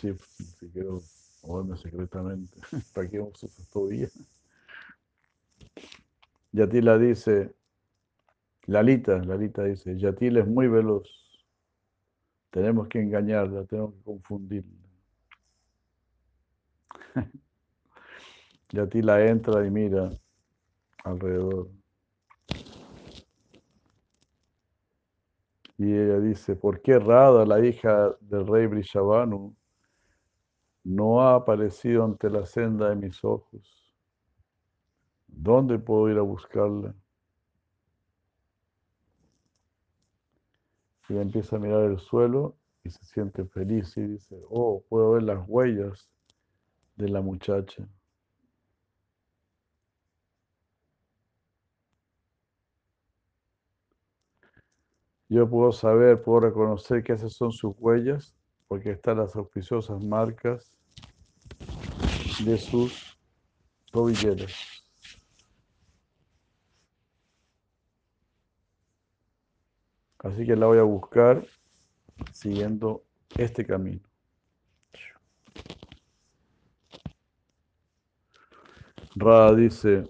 [0.00, 0.14] Sí,
[0.58, 1.00] si quiero
[1.42, 2.58] moverme secretamente,
[2.94, 4.08] ¿para qué a usar todavía?
[6.52, 7.54] Yatila dice,
[8.66, 11.08] Lalita, Lalita dice, Yatila es muy veloz.
[12.50, 14.86] Tenemos que engañarla, tenemos que confundirla.
[18.70, 20.10] Yatila entra y mira
[21.04, 21.68] alrededor.
[25.78, 29.54] Y ella dice, ¿por qué Rada, la hija del rey Brishabanu,
[30.86, 33.92] no ha aparecido ante la senda de mis ojos.
[35.26, 36.94] ¿Dónde puedo ir a buscarla?
[41.08, 45.24] Y empieza a mirar el suelo y se siente feliz y dice, oh, puedo ver
[45.24, 46.08] las huellas
[46.94, 47.88] de la muchacha.
[55.28, 58.36] Yo puedo saber, puedo reconocer que esas son sus huellas,
[58.68, 60.76] porque están las auspiciosas marcas
[62.44, 63.16] de sus
[63.90, 64.52] tobilleras.
[70.18, 71.46] Así que la voy a buscar
[72.32, 73.04] siguiendo
[73.36, 74.00] este camino.
[79.14, 80.04] Rada dice,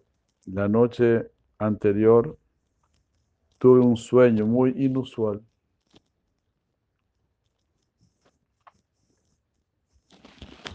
[0.47, 2.37] la noche anterior
[3.59, 5.43] tuve un sueño muy inusual.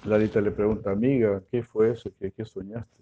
[0.04, 2.12] Larita le pregunta, amiga, ¿qué fue eso?
[2.20, 2.97] ¿Qué, qué soñaste?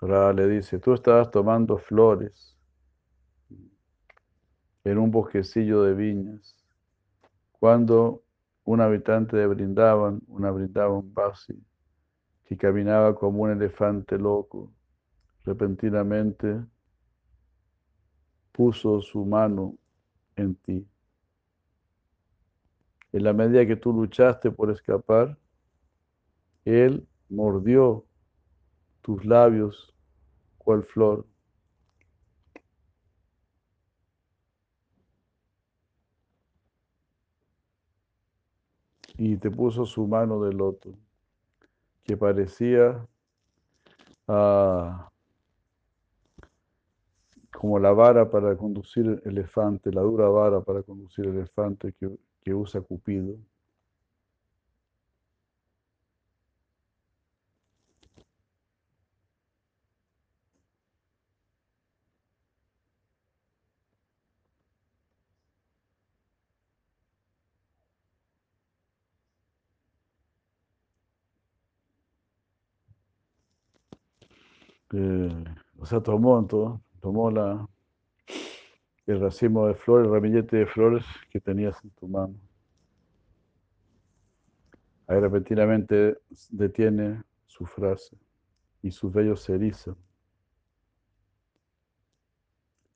[0.00, 2.56] Ra le dice, tú estabas tomando flores
[4.84, 6.56] en un bosquecillo de viñas,
[7.52, 8.24] cuando
[8.64, 11.62] un habitante de Brindaban, una Brindaban Basi,
[12.44, 14.72] que caminaba como un elefante loco,
[15.44, 16.60] repentinamente
[18.52, 19.76] puso su mano
[20.36, 20.89] en ti.
[23.12, 25.36] En la medida que tú luchaste por escapar,
[26.64, 28.04] Él mordió
[29.02, 29.94] tus labios
[30.58, 31.26] cual flor.
[39.16, 40.94] Y te puso su mano de loto,
[42.04, 43.06] que parecía
[44.28, 45.10] ah,
[47.52, 51.92] como la vara para conducir elefante, la dura vara para conducir elefante
[52.42, 53.38] que usa Cupido.
[74.92, 75.44] Eh,
[75.78, 77.68] o sea, tomó, todo, tomó la,
[79.12, 82.34] el racimo de flores, el ramillete de flores que tenías en tu mano.
[85.06, 86.18] Ahí repentinamente
[86.50, 88.16] detiene su frase
[88.82, 89.96] y sus vellos se erizan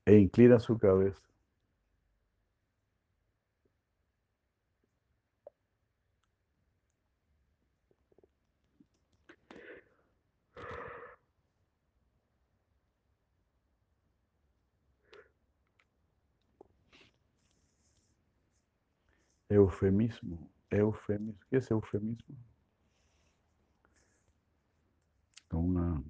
[0.06, 1.22] e inclina su cabeza.
[19.54, 21.40] Eufemismo, eufemismo.
[21.48, 22.34] ¿Qué es eufemismo?
[25.52, 26.02] Una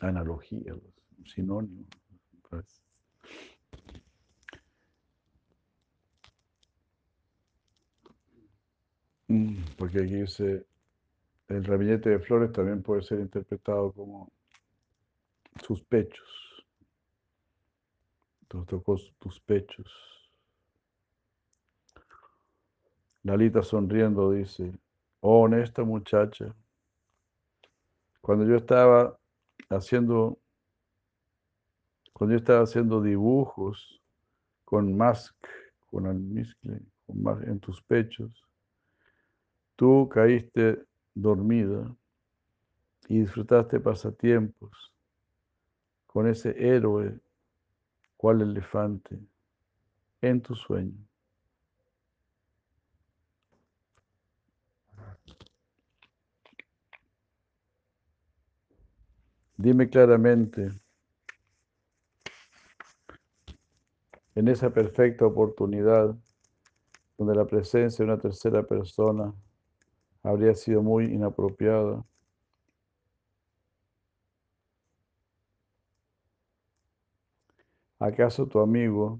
[0.00, 1.84] analogía, un sinónimo.
[2.50, 2.82] Pues.
[9.28, 10.66] Mm, porque aquí dice,
[11.46, 14.32] el ramillete de flores también puede ser interpretado como
[15.64, 16.64] sus pechos.
[18.42, 20.23] Entonces tocó tus pechos.
[23.24, 24.70] Lalita sonriendo dice,
[25.20, 26.54] oh honesta muchacha,
[28.20, 29.18] cuando yo estaba
[29.70, 30.38] haciendo,
[32.12, 34.02] cuando yo estaba haciendo dibujos
[34.66, 35.34] con mask,
[35.86, 38.46] con almizcle, con en tus pechos,
[39.76, 41.96] tú caíste dormida
[43.08, 44.92] y disfrutaste pasatiempos
[46.06, 47.18] con ese héroe,
[48.18, 49.18] cual elefante,
[50.20, 51.06] en tu sueño.
[59.64, 60.72] Dime claramente,
[64.34, 66.14] en esa perfecta oportunidad,
[67.16, 69.32] donde la presencia de una tercera persona
[70.22, 72.04] habría sido muy inapropiada,
[77.98, 79.18] ¿acaso tu amigo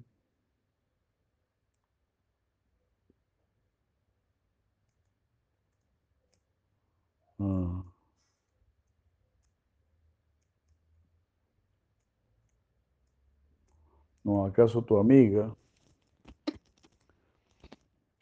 [14.24, 15.54] ¿No acaso tu amiga?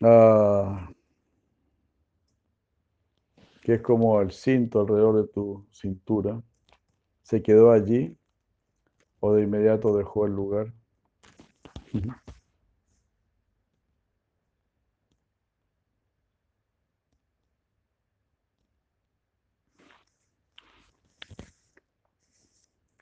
[0.02, 0.88] Ah,
[3.62, 6.42] que es como el cinto alrededor de tu cintura,
[7.22, 8.16] se quedó allí
[9.20, 10.72] o de inmediato dejó el lugar.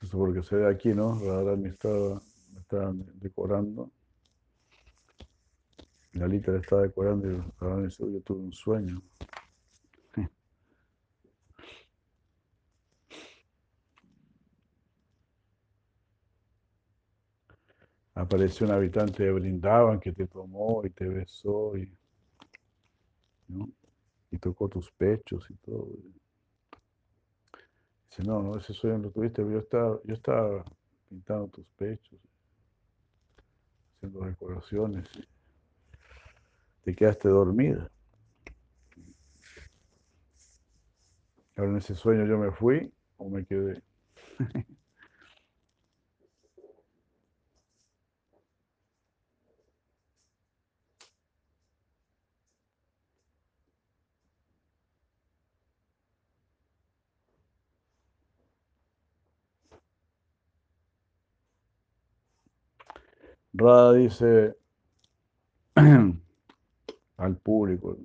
[0.01, 1.19] Eso porque se ve aquí, ¿no?
[1.65, 2.21] Estaba
[2.71, 3.91] estaban decorando.
[6.13, 9.01] Lalita le estaba decorando y ahora yo tuve un sueño.
[18.15, 21.93] Apareció un habitante de Brindaban que te tomó y te besó y,
[24.31, 25.89] y tocó tus pechos y todo.
[28.09, 30.63] Dice, no, no, ese sueño lo tuviste, yo estaba, yo estaba
[31.09, 32.19] pintando tus pechos
[34.01, 35.07] haciendo decoraciones.
[36.83, 37.91] Te quedaste dormida.
[41.55, 43.83] Ahora en ese sueño yo me fui o me quedé.
[63.53, 64.55] Rada dice
[67.17, 67.97] al público,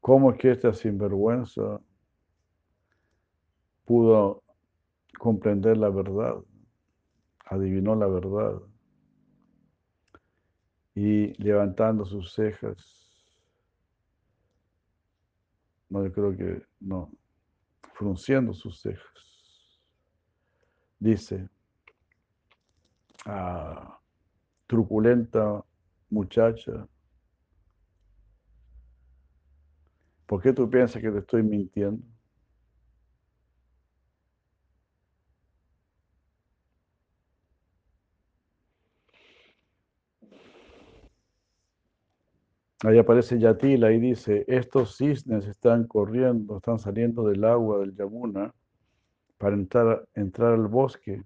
[0.00, 1.80] ¿cómo es que esta sinvergüenza
[3.84, 4.44] pudo
[5.18, 6.36] comprender la verdad,
[7.46, 8.62] adivinó la verdad.
[10.94, 12.76] Y levantando sus cejas,
[15.88, 17.10] no, yo creo que no,
[17.94, 19.29] frunciendo sus cejas
[21.00, 21.48] dice,
[23.26, 23.98] ah,
[24.66, 25.64] truculenta
[26.10, 26.86] muchacha,
[30.26, 32.04] ¿por qué tú piensas que te estoy mintiendo?
[42.82, 48.54] Ahí aparece Yatila y dice, estos cisnes están corriendo, están saliendo del agua del Yamuna
[49.40, 51.24] para entrar, al bosque.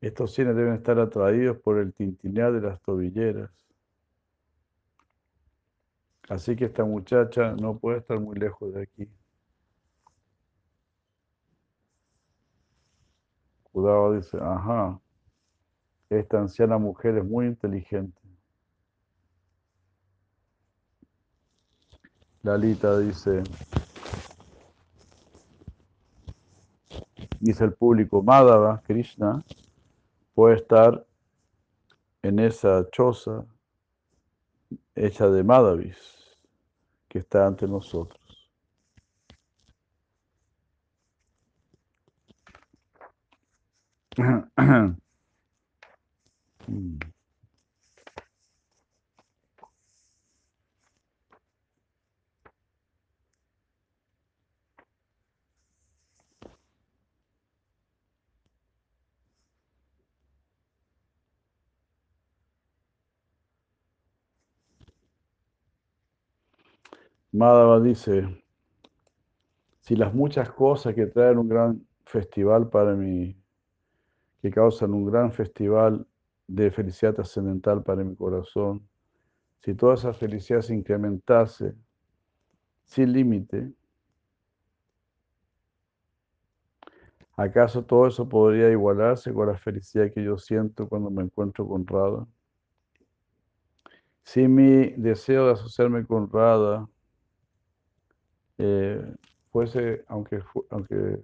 [0.00, 3.48] Estos cisnes deben estar atraídos por el tintinear de las tobilleras.
[6.28, 9.08] Así que esta muchacha no puede estar muy lejos de aquí.
[13.70, 15.00] Judá dice, ajá,
[16.10, 18.20] esta anciana mujer es muy inteligente.
[22.42, 23.44] Lalita dice,
[27.44, 29.44] dice el público, Madhava, Krishna,
[30.34, 31.04] puede estar
[32.22, 33.44] en esa choza
[34.94, 35.98] hecha de Madhavis
[37.06, 38.18] que está ante nosotros.
[67.34, 68.28] Madhava dice,
[69.80, 73.36] si las muchas cosas que traen un gran festival para mí,
[74.40, 76.06] que causan un gran festival
[76.46, 78.88] de felicidad trascendental para mi corazón,
[79.58, 81.74] si toda esa felicidad se incrementase
[82.84, 83.72] sin límite,
[87.36, 91.84] ¿acaso todo eso podría igualarse con la felicidad que yo siento cuando me encuentro con
[91.84, 92.28] Radha?
[94.22, 96.88] Si mi deseo de asociarme con Radha
[98.58, 99.14] eh,
[99.50, 100.40] fuese, aunque,
[100.70, 101.20] aunque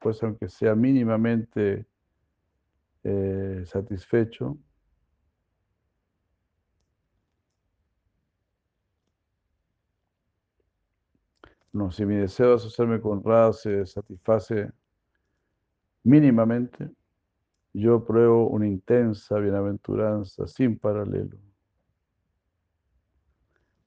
[0.00, 1.86] fuese, aunque sea mínimamente
[3.04, 4.58] eh, satisfecho,
[11.72, 14.70] no, si mi deseo de asociarme con Ra se satisface
[16.02, 16.90] mínimamente,
[17.72, 21.38] yo pruebo una intensa bienaventuranza sin paralelo,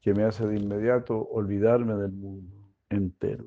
[0.01, 2.60] que me hace de inmediato olvidarme del mundo
[2.91, 3.45] entero.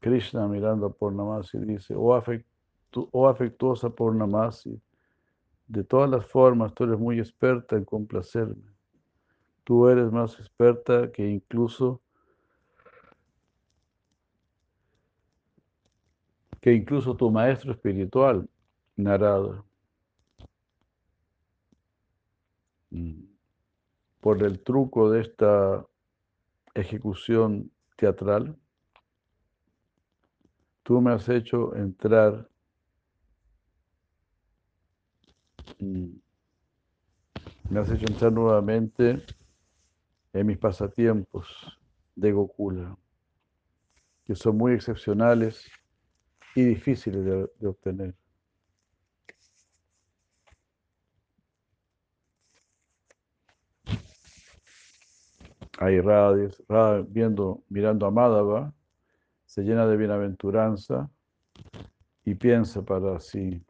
[0.00, 2.22] Krishna mirando a Purnamasi dice, oh,
[3.10, 4.80] oh afectuosa Purnamasi,
[5.66, 8.70] de todas las formas tú eres muy experta en complacerme.
[9.64, 12.00] Tú eres más experta que incluso
[16.60, 18.48] que incluso tu maestro espiritual,
[18.96, 19.64] Narada.
[22.90, 23.24] Mm.
[24.20, 25.86] Por el truco de esta
[26.80, 28.56] ejecución teatral,
[30.82, 32.48] tú me has hecho entrar
[37.70, 39.22] me has hecho entrar nuevamente
[40.32, 41.78] en mis pasatiempos
[42.14, 42.96] de Gokula,
[44.24, 45.70] que son muy excepcionales
[46.54, 48.14] y difíciles de, de obtener.
[55.78, 58.72] Ahí Radha, viendo, mirando a Madhava,
[59.44, 61.10] se llena de bienaventuranza
[62.24, 63.62] y piensa para sí,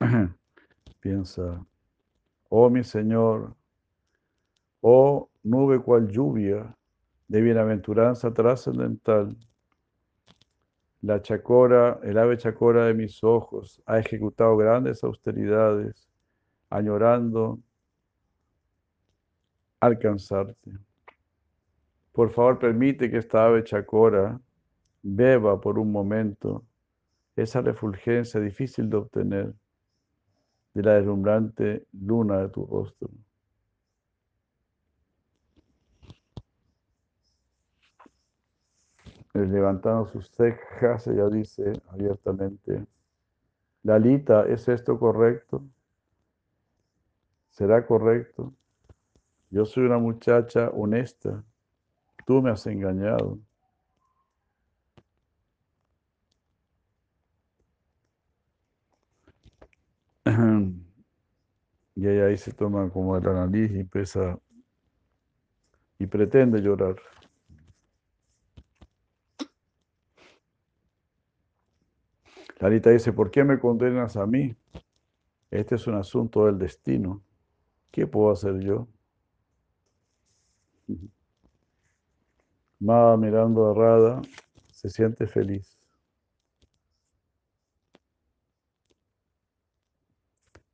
[1.00, 1.64] piensa,
[2.48, 3.54] oh mi Señor,
[4.80, 6.76] oh nube cual lluvia
[7.28, 9.36] de bienaventuranza trascendental,
[11.02, 16.08] la chacora, el ave chacora de mis ojos, ha ejecutado grandes austeridades,
[16.68, 17.60] añorando
[19.80, 20.70] alcanzarte.
[22.12, 24.40] Por favor, permite que esta ave chacora
[25.02, 26.64] beba por un momento
[27.36, 29.54] esa refulgencia difícil de obtener
[30.74, 33.08] de la deslumbrante luna de tu rostro.
[39.32, 42.84] Levantando sus cejas, ella dice abiertamente,
[43.84, 45.64] Lalita, ¿es esto correcto?
[47.50, 48.52] ¿Será correcto?
[49.50, 51.44] Yo soy una muchacha honesta.
[52.26, 53.38] Tú me has engañado.
[61.96, 64.38] Y ella ahí se toma como la nariz y empieza
[65.98, 66.96] y pretende llorar.
[72.58, 74.56] Larita dice, ¿por qué me condenas a mí?
[75.50, 77.22] Este es un asunto del destino.
[77.90, 78.88] ¿Qué puedo hacer yo?
[82.78, 84.22] Mada mirando a Rada
[84.72, 85.78] se siente feliz.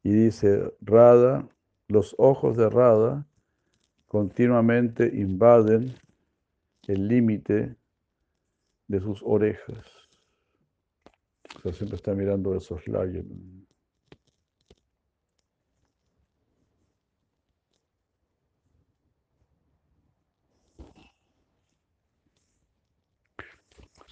[0.03, 1.49] Y dice, Radha,
[1.89, 3.27] los ojos de Radha
[4.07, 5.93] continuamente invaden
[6.87, 7.75] el límite
[8.87, 9.85] de sus orejas.
[11.57, 13.25] O sea, siempre está mirando esos labios.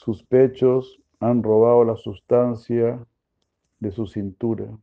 [0.05, 3.07] Sus pechos han robado la sustancia
[3.79, 4.79] de su cintura.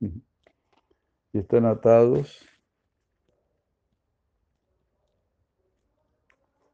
[0.00, 2.46] Y están atados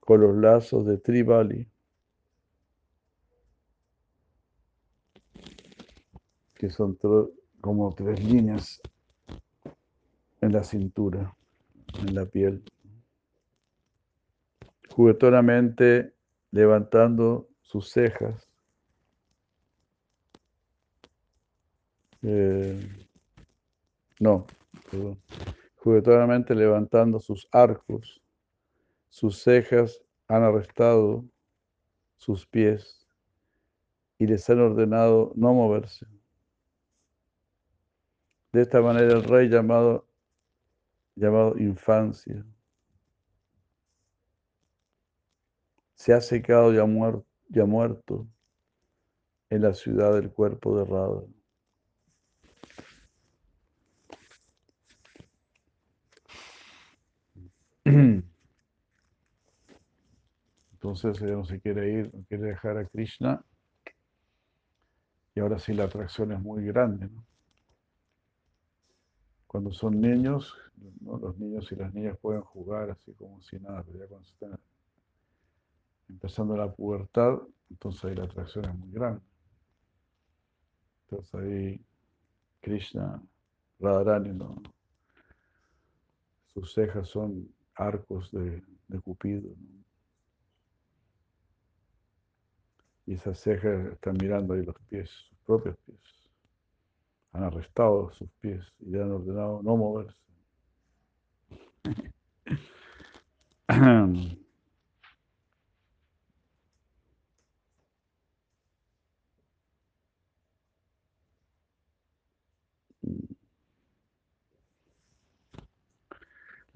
[0.01, 1.67] con los lazos de Tribali,
[6.55, 6.99] que son
[7.63, 8.79] como tres líneas
[10.43, 11.35] en la cintura,
[12.07, 12.63] en la piel.
[14.91, 16.18] Juguetonamente
[16.51, 18.49] levantando sus cejas.
[22.23, 22.81] Eh,
[24.21, 24.47] no,
[24.91, 25.21] perdón.
[26.55, 28.21] Levantando sus arcos,
[29.09, 31.25] sus cejas han arrestado
[32.17, 33.07] sus pies
[34.19, 36.07] y les han ordenado no moverse.
[38.53, 40.07] De esta manera el rey llamado,
[41.15, 42.45] llamado infancia
[45.99, 47.27] se ha secado y ha, muerto,
[47.61, 48.27] ha muerto
[49.51, 51.23] en la ciudad del cuerpo de Radha.
[60.73, 63.45] Entonces ella no se quiere ir, no quiere dejar a Krishna.
[65.35, 67.11] Y ahora sí la atracción es muy grande.
[69.49, 70.57] Cuando son niños,
[71.01, 74.61] los niños y las niñas pueden jugar así como si nada, pero ya cuando están
[76.09, 77.39] empezando la pubertad,
[77.71, 79.21] entonces ahí la atracción es muy grande.
[81.05, 81.81] Entonces ahí
[82.61, 83.23] Krishna,
[83.81, 84.61] Radharani, ¿no?
[86.59, 88.63] sus cejas son arcos de,
[89.03, 89.55] Cupido.
[93.07, 95.99] Y esas cejas están mirando ahí los pies, sus propios pies.
[97.33, 100.17] Han arrestado sus pies y le han ordenado no moverse.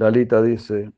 [0.02, 0.92] Lalita dice,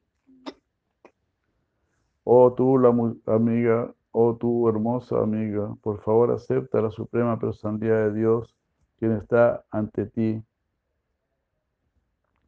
[2.25, 2.89] oh tú la
[3.27, 8.57] amiga, oh tú hermosa amiga, por favor acepta la suprema personalidad de Dios,
[8.99, 10.43] quien está ante ti,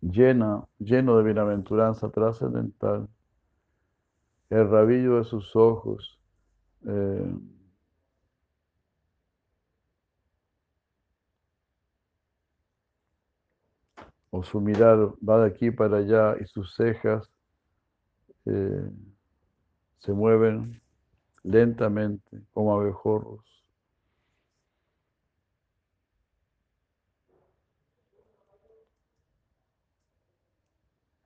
[0.00, 3.07] llena, lleno de bienaventuranza trascendental,
[4.48, 6.18] el rabillo de sus ojos,
[6.86, 7.34] eh,
[14.31, 14.99] o su mirar
[15.29, 17.31] va de aquí para allá y sus cejas
[18.47, 18.91] eh,
[19.99, 20.81] se mueven
[21.43, 23.45] lentamente como abejorros.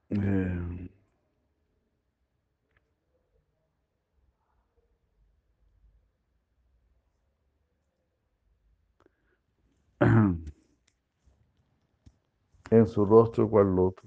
[0.09, 0.70] Eh,
[12.71, 14.01] en su rostro cual loto.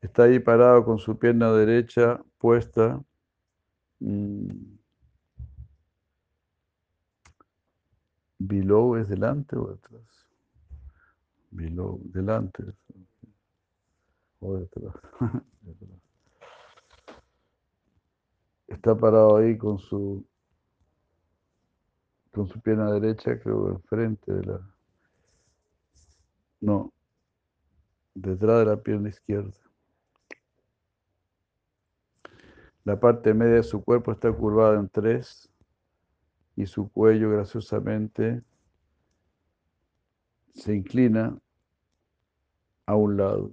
[0.00, 3.02] Está ahí parado con su pierna derecha puesta.
[4.00, 4.76] Mm,
[8.38, 10.02] below es delante o detrás.
[11.50, 12.64] Below, delante.
[14.40, 14.94] O detrás.
[18.66, 20.26] Está parado ahí con su
[22.32, 24.60] con su pierna derecha, creo, enfrente de la...
[26.60, 26.92] No,
[28.14, 29.52] detrás de la pierna izquierda.
[32.84, 35.48] La parte media de su cuerpo está curvada en tres
[36.56, 38.42] y su cuello graciosamente
[40.54, 41.38] se inclina
[42.86, 43.50] a un lado.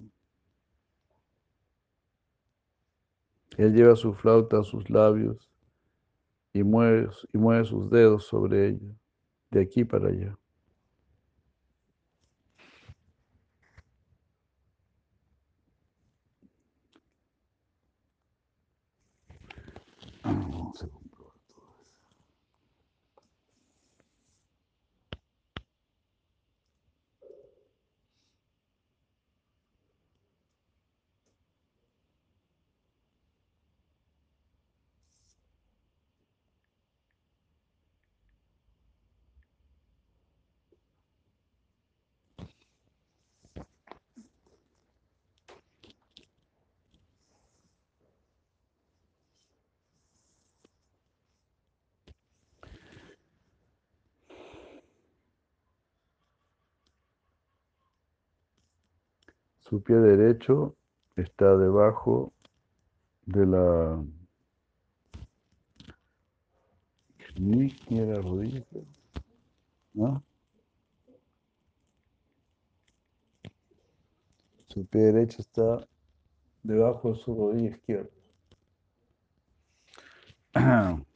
[3.58, 5.49] Él lleva su flauta a sus labios
[6.54, 8.96] y mueve, y mueve sus dedos sobre ella,
[9.52, 10.38] de aquí para allá.
[20.24, 21.98] Vamos a comprobar todo eso.
[59.70, 60.76] Su pie derecho
[61.16, 62.34] está debajo
[63.28, 64.04] de la
[67.38, 68.66] ni la rodilla.
[69.94, 70.24] ¿no?
[74.70, 75.88] Su pie derecho está
[76.64, 78.10] debajo de su rodilla izquierda.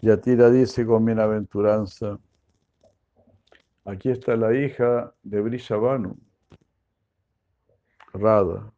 [0.00, 2.20] Yatira dice con bienaventuranza,
[3.84, 6.16] aquí está la hija de Brishabanu,
[8.12, 8.72] Radha,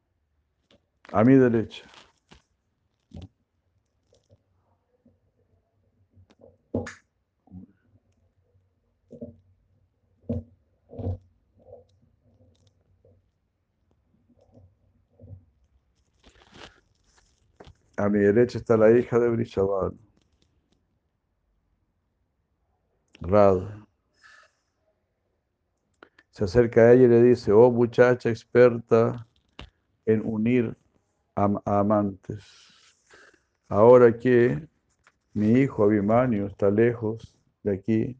[1.12, 1.85] a mi derecha.
[17.97, 20.10] A mi derecha está la hija de Brishabanu.
[26.31, 29.26] Se acerca a ella y le dice, oh muchacha experta
[30.05, 30.76] en unir
[31.37, 32.45] am- amantes.
[33.68, 34.66] Ahora que
[35.33, 38.16] mi hijo Abimanio está lejos de aquí,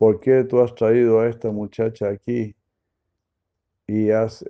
[0.00, 2.56] ¿por qué tú has traído a esta muchacha aquí
[3.86, 4.42] y has,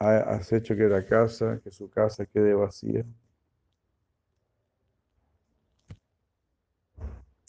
[0.00, 3.04] ha- has hecho que la casa, que su casa quede vacía?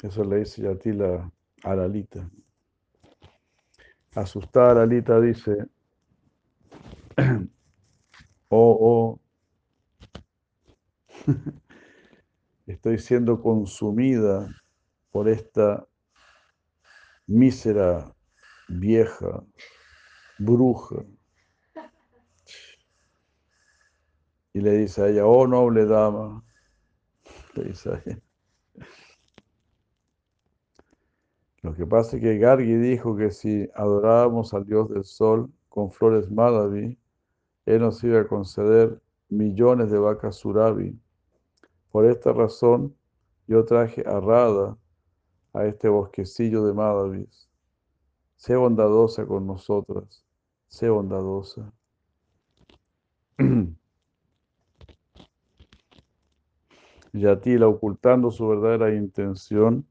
[0.04, 1.32] Eso le dice Yatila
[1.64, 2.30] a Lalita.
[4.16, 5.66] Asustada Lalita dice,
[8.50, 9.20] oh, oh,
[12.66, 14.48] estoy siendo consumida
[15.12, 15.88] por esta
[17.32, 18.14] mísera
[18.68, 19.44] vieja
[20.38, 21.04] bruja.
[24.54, 26.44] Y le dice a ella, oh noble dama.
[31.64, 35.92] Lo que pasa es que Gargi dijo que si adorábamos al dios del sol con
[35.92, 36.98] flores Madhavi,
[37.66, 41.00] él nos iba a conceder millones de vacas Surabi.
[41.92, 42.96] Por esta razón,
[43.48, 44.76] yo traje a Radha
[45.54, 47.49] a este bosquecillo de Madhavis.
[48.36, 50.24] Sé bondadosa con nosotras,
[50.68, 51.72] sé bondadosa.
[57.14, 59.86] Yatila, ocultando su verdadera intención,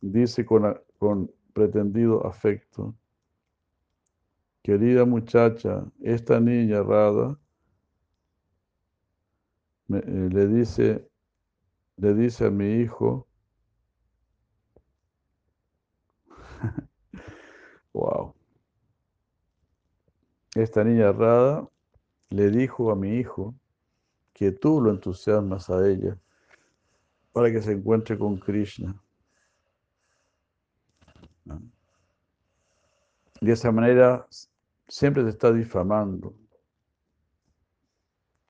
[0.00, 2.94] dice con, pretendido afecto,
[4.62, 7.38] querida muchacha, esta niña Radha
[9.88, 11.06] me- eh, le dice,
[11.96, 13.28] le dice a mi hijo,
[17.94, 18.34] wow,
[20.54, 21.66] esta niña Radha
[22.28, 23.54] le dijo a mi hijo
[24.32, 26.18] que tú lo entusiasmas a ella
[27.32, 28.94] para que se encuentre con Krishna.
[33.40, 34.26] De esa manera
[34.88, 36.34] siempre te está difamando.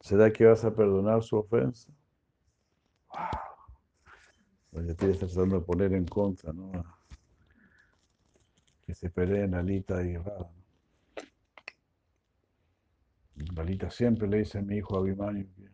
[0.00, 1.90] ¿Será que vas a perdonar su ofensa?
[3.10, 4.86] Wow.
[4.86, 6.70] Ya te está tratando de poner en contra, ¿no?
[8.86, 10.50] Que se peleen Lalita y Radha.
[13.36, 13.44] ¿no?
[13.56, 15.70] Lalita siempre le dice a mi hijo Abhimanyu que,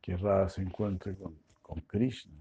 [0.00, 2.34] que Radha se encuentre con, con Krishna.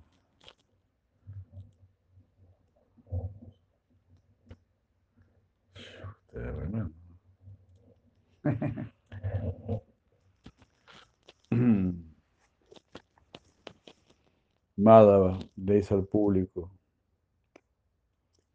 [6.32, 6.92] Tremendo.
[14.80, 16.72] Madhava le dice al público,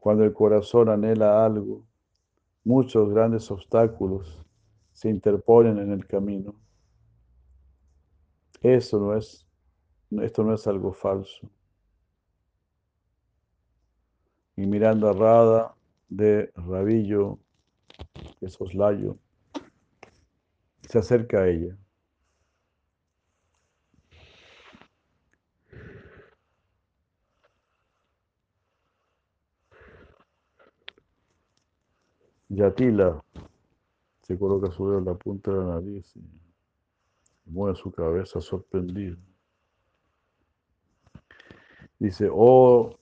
[0.05, 1.82] cuando el corazón anhela algo,
[2.62, 4.38] muchos grandes obstáculos
[4.92, 6.55] se interponen en el camino.
[8.61, 9.46] Eso no es,
[10.11, 11.48] esto no es algo falso.
[14.57, 15.74] Y mirando a Radha
[16.11, 17.38] de rabillo,
[18.42, 19.16] de soslayo,
[20.82, 21.78] se acerca a ella.
[32.55, 33.22] Yatila
[34.22, 39.16] se coloca su dedo en la punta de la nariz y mueve su cabeza sorprendido.
[41.98, 42.98] Dice, oh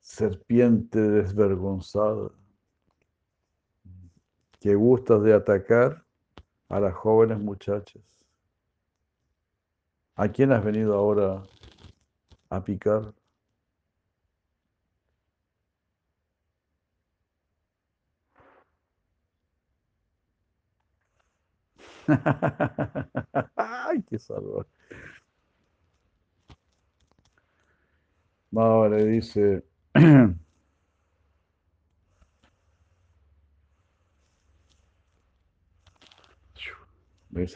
[0.00, 2.30] serpiente desvergonzada,
[4.60, 6.04] que gustas de atacar
[6.68, 8.02] a las jóvenes muchachas.
[10.14, 11.42] ¿A quién has venido ahora
[12.48, 13.12] a picar?
[23.56, 24.68] Ay, qué salvaje.
[28.52, 29.64] Mahava le dice,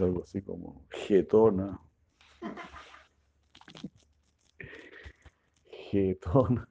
[0.00, 1.80] algo así como jetona.
[5.92, 6.68] Jetona.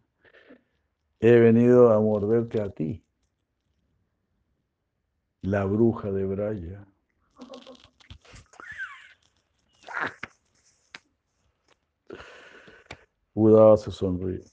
[1.19, 3.03] He venido a morderte a ti,
[5.41, 6.86] la bruja de Braya.
[13.37, 14.43] Buda se sonríe.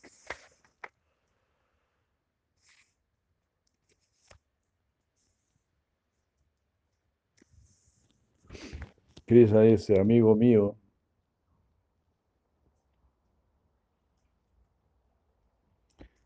[9.24, 10.76] Krishna dice, amigo mío,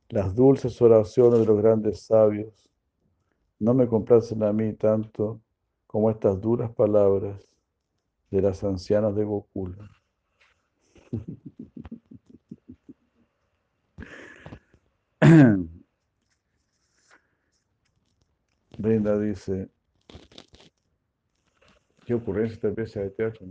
[0.08, 2.68] las dulces oraciones de los grandes sabios
[3.60, 5.40] no me complacen a mí tanto
[5.86, 7.40] como estas duras palabras
[8.32, 9.88] de las ancianas de Gokula.
[18.78, 19.68] Brenda dice,
[22.06, 23.46] qué ocurrencia esta pieza de teatro.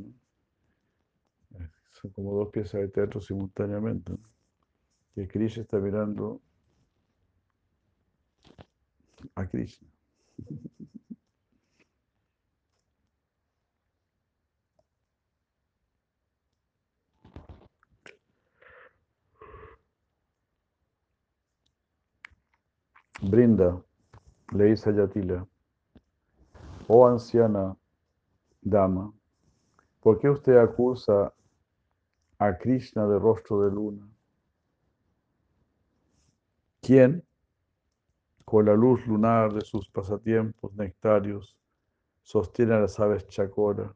[1.92, 4.14] Son como dos piezas de teatro simultáneamente.
[5.14, 6.42] Que Krishna está mirando
[9.36, 9.88] a Krishna.
[23.22, 23.84] Brinda,
[24.54, 25.48] le dice a Yatila,
[26.88, 27.76] oh anciana
[28.62, 29.12] dama,
[30.02, 31.34] ¿por qué usted acusa
[32.38, 34.08] a Krishna de rostro de luna?
[36.80, 37.24] ¿Quién,
[38.46, 41.58] con la luz lunar de sus pasatiempos nectarios,
[42.22, 43.96] sostiene a las aves chacora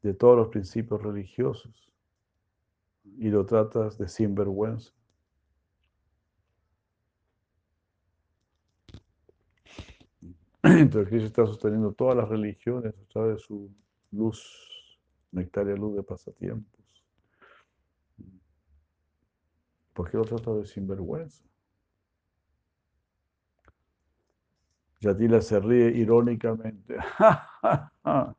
[0.00, 1.92] de todos los principios religiosos
[3.04, 4.92] y lo tratas de sinvergüenza?
[10.76, 13.70] Entonces Cristo está sosteniendo todas las religiones a través de su
[14.12, 14.98] luz,
[15.32, 17.04] nectaria luz de pasatiempos.
[19.94, 21.42] ¿Por qué lo trata de sinvergüenza?
[25.00, 26.96] Yatila se ríe irónicamente.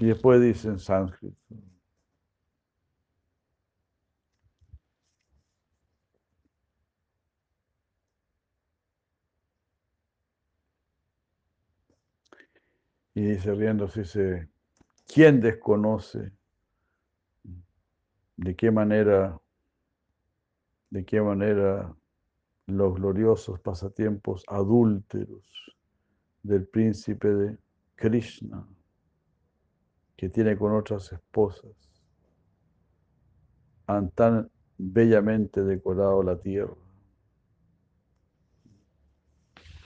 [0.00, 1.36] y después dice en sánscrito.
[13.20, 14.48] Y dice riéndose, dice,
[15.06, 16.32] ¿quién desconoce
[18.38, 19.38] de qué manera,
[20.88, 21.94] de qué manera
[22.64, 25.44] los gloriosos pasatiempos adúlteros
[26.42, 27.58] del príncipe de
[27.94, 28.66] Krishna,
[30.16, 31.76] que tiene con otras esposas,
[33.86, 36.72] han tan bellamente decorado la tierra?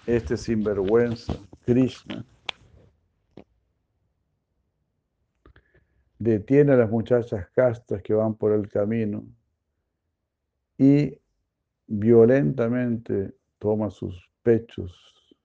[0.07, 2.25] Este sinvergüenza, Krishna,
[6.25, 9.27] detiene a las muchachas castas que van por el camino
[10.79, 11.19] y
[11.87, 15.37] violentamente toma sus pechos.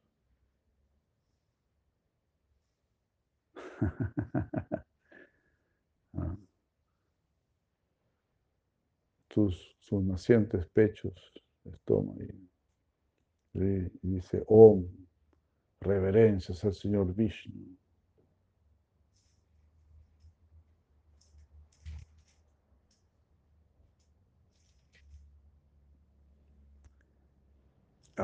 [9.30, 11.14] sus, sus nacientes pechos
[11.66, 12.30] les toma y,
[14.02, 14.86] dice, Om,
[15.82, 17.78] reverencias al Señor Vishnu.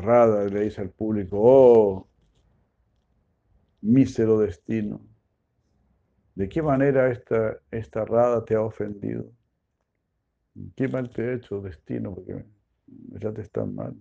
[0.01, 2.07] Rada le dice al público, oh,
[3.81, 5.01] mísero destino,
[6.35, 9.31] ¿de qué manera esta, esta Rada te ha ofendido?
[10.75, 12.13] ¿Qué mal te ha hecho destino?
[12.13, 12.45] Porque
[13.19, 13.95] ya te están mal.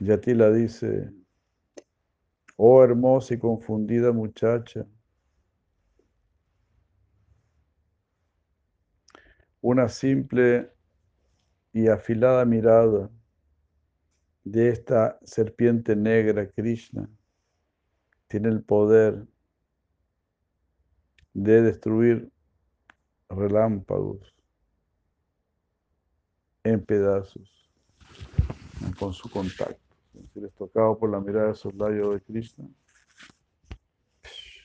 [0.00, 1.10] Yatila dice,
[2.56, 4.86] oh hermosa y confundida muchacha,
[9.60, 10.70] una simple
[11.72, 13.10] y afilada mirada
[14.44, 17.08] de esta serpiente negra, Krishna,
[18.28, 19.26] tiene el poder
[21.34, 22.30] de destruir
[23.28, 24.34] relámpagos
[26.64, 27.70] en pedazos
[28.98, 29.80] con su contacto.
[30.32, 32.68] Si les tocaba por la mirada de esos de Krishna,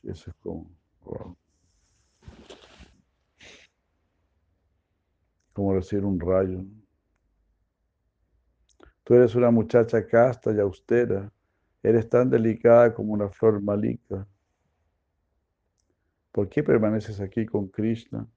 [0.03, 0.69] eso es como,
[5.53, 6.63] como recibir un rayo.
[9.05, 11.31] Tú eres una muchacha casta y austera,
[11.83, 14.27] eres tan delicada como una flor malika.
[16.31, 18.27] ¿Por qué permaneces aquí con Krishna?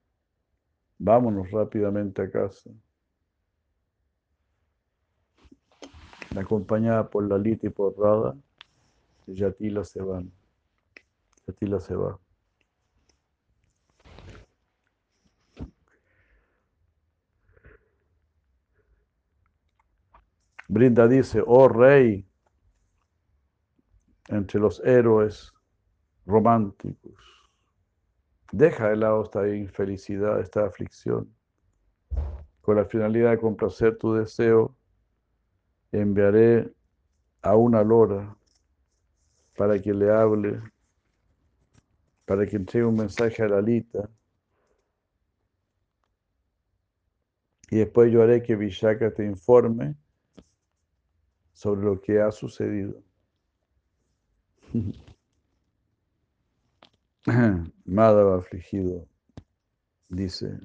[0.99, 2.71] Vámonos rápidamente a casa.
[6.37, 8.37] Acompañada por Lalita y por Radha,
[9.27, 10.31] Yatila se van.
[11.47, 12.19] Yatila se va.
[20.69, 22.29] Brinda dice, oh rey,
[24.29, 25.55] entre los héroes
[26.27, 27.15] románticos,
[28.53, 31.35] deja de lado esta infelicidad, esta aflicción,
[32.61, 34.77] con la finalidad de complacer tu deseo,
[35.91, 36.71] enviaré
[37.41, 38.37] a una lora
[39.57, 40.61] para que le hable,
[42.27, 44.11] para que entregue un mensaje a Lalita.
[47.71, 49.97] Y después yo haré que Vishaka te informe
[51.59, 53.03] sobre lo que ha sucedido.
[57.85, 59.09] Madhava afligido
[60.09, 60.57] dice,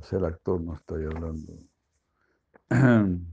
[0.00, 1.58] sea, el actor no está ahí hablando.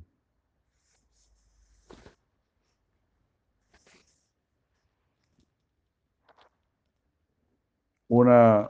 [8.08, 8.68] Una,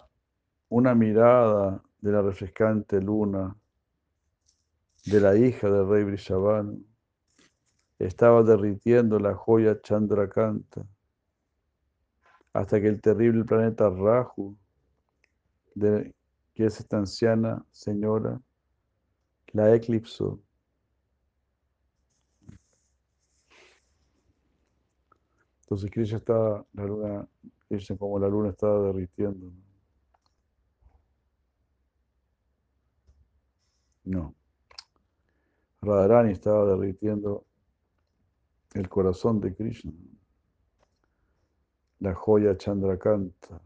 [0.68, 3.56] una mirada de la refrescante luna
[5.06, 6.89] de la hija del rey Brishavan
[8.00, 10.86] estaba derritiendo la joya Chandrakanta
[12.54, 14.58] hasta que el terrible planeta Rahu,
[15.76, 16.14] de,
[16.56, 18.42] que es esta anciana señora,
[19.54, 20.40] la eclipsó.
[25.62, 27.28] Entonces Krishna estaba, la luna,
[27.68, 29.52] Krishna como la luna estaba derritiendo.
[34.04, 34.34] No.
[35.82, 37.46] Radharani estaba derritiendo
[38.74, 39.94] el corazón de Krishna,
[42.00, 43.62] la joya Chandrakanta.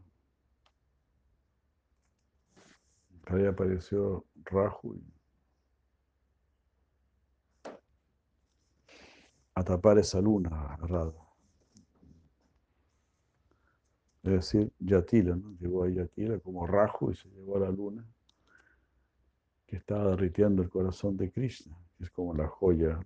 [3.26, 5.00] Ahí apareció Raju
[9.54, 11.24] a tapar esa luna, Radha.
[14.24, 15.54] Es decir, Yatila, ¿no?
[15.60, 18.04] Llegó a Yatila como Raju y se llevó a la luna
[19.66, 23.00] que estaba derritiendo el corazón de Krishna, que es como la joya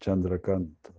[0.00, 0.90] Chandrakanta.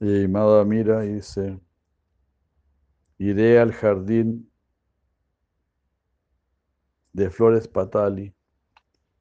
[0.00, 1.58] Y Madha mira y dice,
[3.18, 4.48] iré al jardín
[7.12, 8.32] de Flores Patali,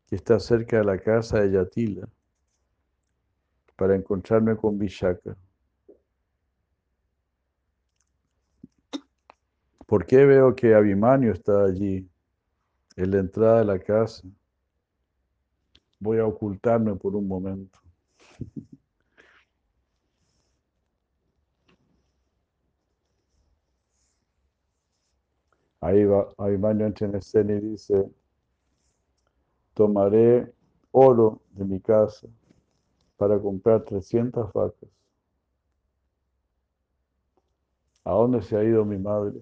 [0.05, 2.07] que está cerca de la casa de Yatila,
[3.75, 5.35] para encontrarme con Vishaka.
[9.87, 12.07] ¿Por qué veo que Abimanio está allí,
[12.97, 14.27] en la entrada de la casa?
[15.99, 17.79] Voy a ocultarme por un momento.
[25.81, 28.11] Ahí va, Abimanio entra en escena y dice,
[29.73, 30.51] tomaré
[30.91, 32.27] oro de mi casa
[33.17, 34.89] para comprar 300 vacas.
[38.03, 39.39] ¿A dónde se ha ido mi madre?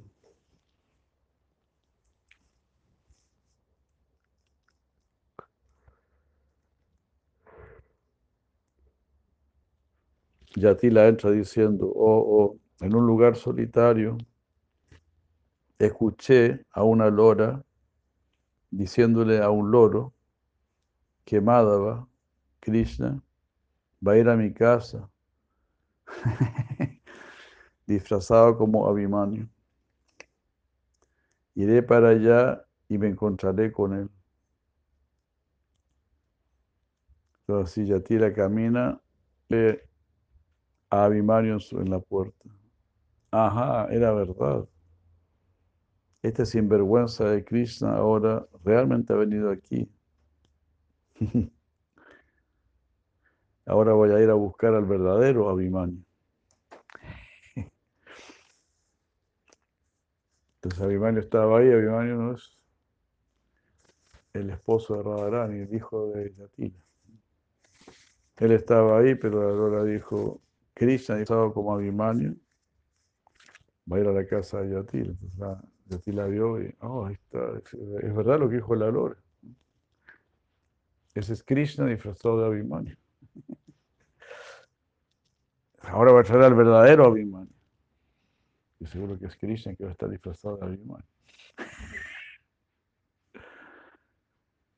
[10.56, 14.18] Yatila entra diciendo, oh, oh, en un lugar solitario,
[15.78, 17.64] escuché a una lora
[18.72, 20.14] diciéndole a un loro
[21.26, 22.08] que Madhava,
[22.60, 23.22] Krishna,
[24.06, 25.10] va a ir a mi casa,
[27.88, 29.48] disfrazado como Abhimanyu.
[31.56, 34.10] Iré para allá y me encontraré con él.
[37.48, 39.00] Entonces, Yatila camina,
[40.90, 42.50] a Abhimanyu en la puerta.
[43.32, 44.68] Ajá, era verdad.
[46.22, 49.90] Este sinvergüenza de Krishna ahora realmente ha venido aquí.
[53.68, 56.04] Ahora voy a ir a buscar al verdadero Abhimanyu.
[60.56, 62.58] Entonces Abhimanyu estaba ahí, Abhimanyu no es
[64.34, 66.80] el esposo de Radharani, el hijo de Yatila.
[68.38, 70.42] Él estaba ahí, pero ahora dijo,
[70.76, 72.38] Krishna estaba como Abhimanyu,
[73.90, 75.14] va a ir a la casa de Yatila.
[75.86, 79.16] Entonces la, vio y, oh, ahí está, es, verdad lo que dijo la Lore.
[81.14, 82.96] Ese es Krishna disfrazado de Abhimanyu.
[85.84, 87.54] Ahora va a traer al verdadero Abhimanyu.
[88.82, 91.06] Y seguro que es Krishna que va a estar disfrazado de Abhimanyu.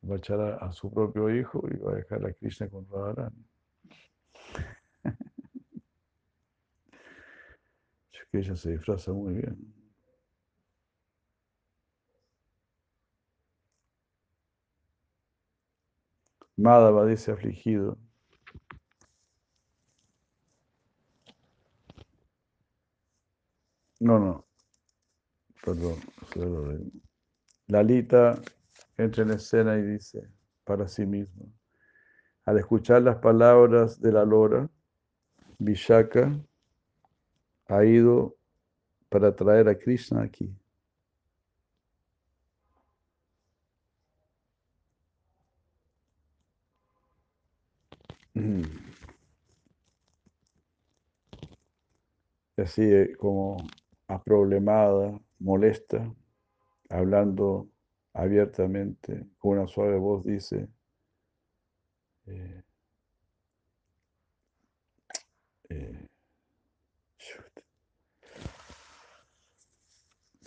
[0.08, 3.44] Va a echar a, su propio hijo y va a dejar a Krishna con Radharani.
[8.30, 9.74] Krishna se disfraza muy bien.
[16.56, 17.96] Madhava dice afligido.
[24.00, 24.46] No, no.
[25.64, 25.98] Perdón.
[27.68, 28.40] Lalita
[28.96, 30.28] entra en escena y dice
[30.64, 31.52] para sí mismo.
[32.44, 34.70] Al escuchar las palabras de la lora,
[35.58, 36.38] Vishaka
[37.68, 38.36] ha ido
[39.10, 40.50] para traer a Krishna aquí.
[48.34, 48.62] Mm.
[52.56, 53.56] Así eh, como
[54.08, 56.12] aproblemada, molesta,
[56.90, 57.68] hablando
[58.14, 60.68] abiertamente, con una suave voz dice,
[62.26, 62.62] eh,
[65.70, 66.07] eh,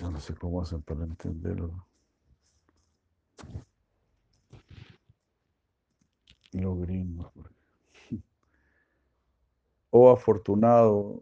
[0.10, 1.86] no sé cómo hacen para entenderlo.
[6.54, 7.32] Los gringos.
[9.94, 11.22] Oh afortunado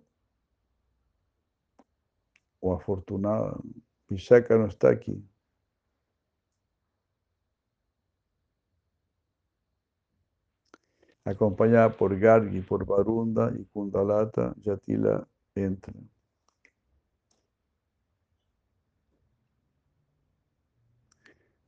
[2.59, 3.57] o afortunada,
[4.07, 5.23] Vishaka no está aquí.
[11.23, 15.93] Acompañada por Gargi, por Varunda y Kundalata, Yatila entra.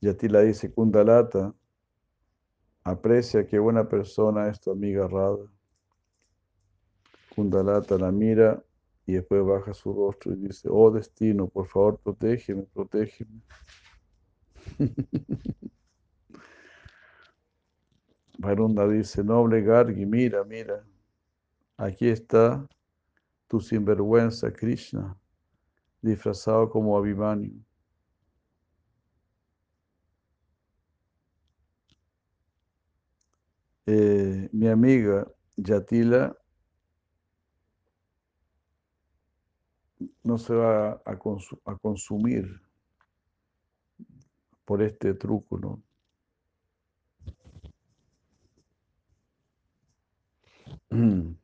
[0.01, 1.53] Yatila dice, Kundalata,
[2.83, 5.47] aprecia qué buena persona es tu amiga Radha.
[7.35, 8.63] Kundalata la mira
[9.05, 13.41] y después baja su rostro y dice, oh destino, por favor, protégeme, protégeme.
[18.39, 20.83] Varunda dice, noble Gargi, mira, mira,
[21.77, 22.67] aquí está
[23.47, 25.15] tu sinvergüenza Krishna,
[26.01, 27.63] disfrazado como Abhimanyu.
[33.85, 35.27] Eh, mi amiga
[35.57, 36.35] Yatila
[40.23, 41.17] no se va a,
[41.79, 42.61] consumir
[44.65, 45.83] por este truco, ¿no?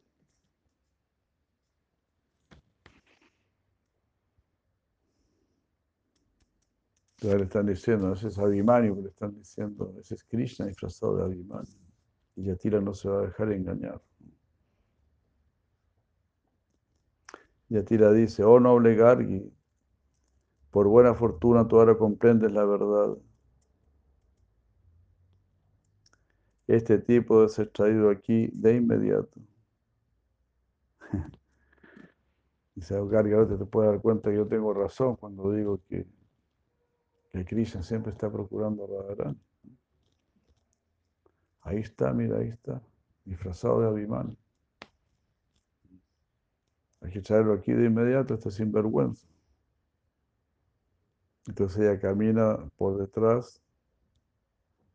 [7.22, 11.87] Le están diciendo, ese es Abhimanyu, le están diciendo, ese es Krishna disfrazado de Abhimanyu.
[12.38, 14.00] Y Yatila no se va a dejar engañar.
[17.70, 19.52] Yatira dice, oh noble Gargi,
[20.72, 23.18] por buena fortuna tú ahora comprendes la verdad.
[26.68, 29.40] Este tipo debe ser traído aquí de inmediato.
[32.76, 36.06] Dice, oh, Gargi, ahora te puedes dar cuenta que yo tengo razón cuando digo que,
[37.32, 39.47] que Krishna siempre está procurando a.
[41.68, 42.82] Ahí está, mira, ahí está,
[43.26, 44.38] disfrazado de Abhiman.
[47.02, 49.28] Hay que echarlo aquí de inmediato, está sin vergüenza.
[51.46, 53.62] Entonces ella camina por detrás,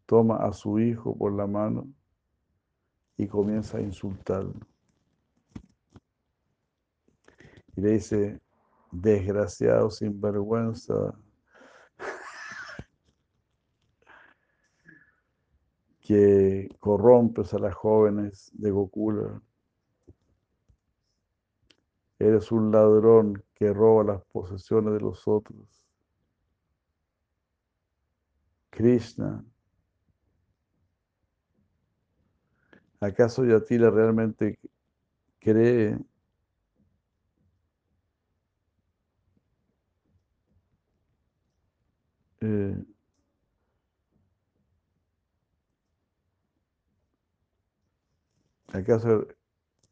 [0.07, 1.87] toma a su hijo por la mano
[3.19, 4.55] y comienza a insultarlo.
[7.77, 8.41] Y le dice,
[8.91, 11.15] desgraciado, sin vergüenza,
[16.03, 19.41] que corrompes a las jóvenes de Gokula
[22.23, 25.85] Eres un ladrón que roba las posesiones de los otros.
[28.71, 29.45] Krishna.
[33.01, 34.57] ¿Acaso Yatila realmente
[35.41, 35.99] cree
[42.41, 42.85] eh,
[48.73, 49.27] ¿Acaso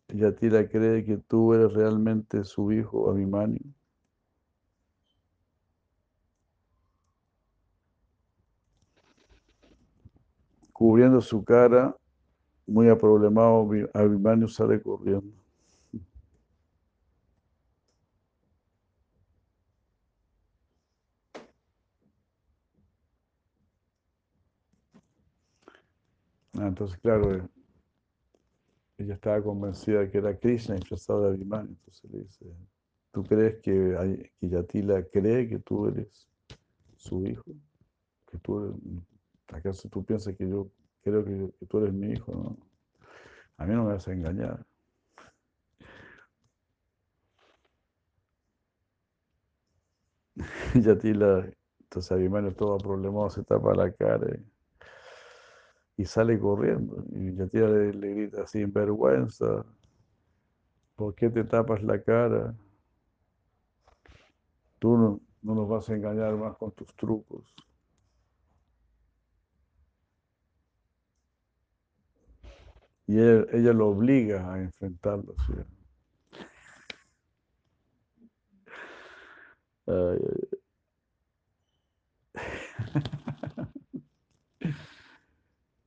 [0.08, 3.58] Yatila cree que tú eres realmente su hijo, Abhimanyu?
[10.72, 11.94] Cubriendo su cara,
[12.66, 15.34] muy aproblemado, Abhimanyu sale corriendo.
[26.58, 27.42] Ah, entonces, claro, eh,
[29.00, 31.70] ella estaba convencida que era Krishna disfrazado de Abhimanyu.
[31.70, 32.46] Entonces le dice,
[33.12, 36.28] ¿tú crees que, que Yatila cree que tú eres
[36.96, 37.50] su hijo?
[38.30, 38.78] ¿Que tú
[39.48, 40.70] ¿Acaso tú piensas que yo
[41.02, 42.32] creo que, que tú eres mi hijo?
[42.32, 42.56] No?
[43.56, 44.64] A mí no me vas a engañar.
[50.74, 51.50] Yatila,
[51.80, 54.38] entonces Abhimanyu todo problemado, se tapa la cara.
[56.00, 57.04] Y sale corriendo.
[57.12, 59.66] Y Yatira le, le grita, sin vergüenza,
[60.96, 62.54] ¿por qué te tapas la cara?
[64.78, 67.54] Tú no, no nos vas a engañar más con tus trucos.
[73.06, 75.34] Y ella, lo obliga a enfrentarlo.
[75.46, 75.52] ¿sí?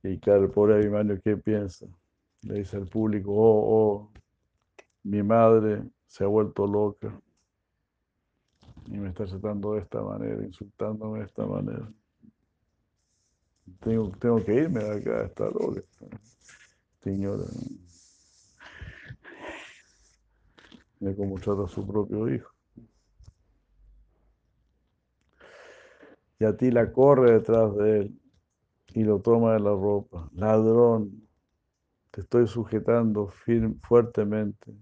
[0.04, 1.86] Y claro, el pobre Abimanio, ¿qué piensa?
[2.42, 4.12] Le dice al público, oh, oh,
[5.02, 7.18] mi madre se ha vuelto loca
[8.84, 11.90] y me está tratando de esta manera, insultándome de esta manera.
[13.80, 15.80] Tengo, tengo que irme de acá, está loca.
[17.02, 17.44] Señora.
[21.00, 22.52] Mira cómo trata a su propio hijo.
[26.38, 28.20] Y a ti la corre detrás de él
[28.94, 30.30] y lo toma de la ropa.
[30.34, 31.28] Ladrón,
[32.12, 34.72] te estoy sujetando firme, fuertemente.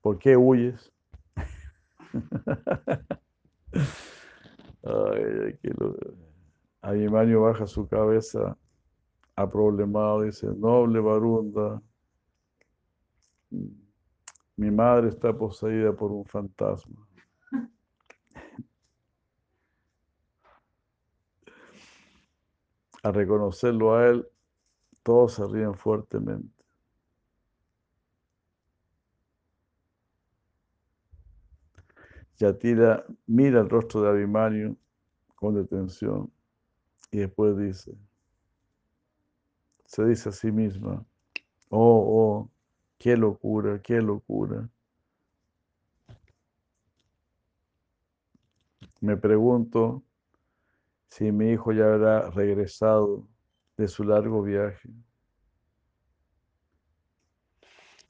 [0.00, 0.92] ¿Por qué huyes?
[4.82, 5.96] Ay, qué lo...
[7.40, 8.56] Baja su cabeza
[9.34, 11.82] aproblemado, dice, noble Varunda,
[14.56, 17.05] mi madre está poseída por un fantasma.
[23.06, 24.28] Al reconocerlo a él,
[25.04, 26.64] todos se ríen fuertemente.
[32.36, 34.76] Yatira mira el rostro de Abimanyu
[35.36, 36.32] con detención
[37.12, 37.96] y después dice,
[39.84, 41.06] se dice a sí misma,
[41.68, 42.50] oh, oh,
[42.98, 44.68] qué locura, qué locura.
[49.00, 50.02] Me pregunto
[51.08, 53.26] si mi hijo ya habrá regresado
[53.76, 54.88] de su largo viaje.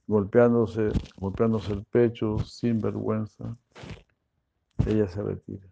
[0.07, 3.57] Golpeándose, golpeándose el pecho sin vergüenza,
[4.87, 5.67] ella se retira.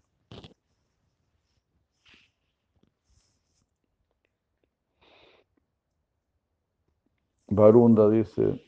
[7.49, 8.61] Varunda dice,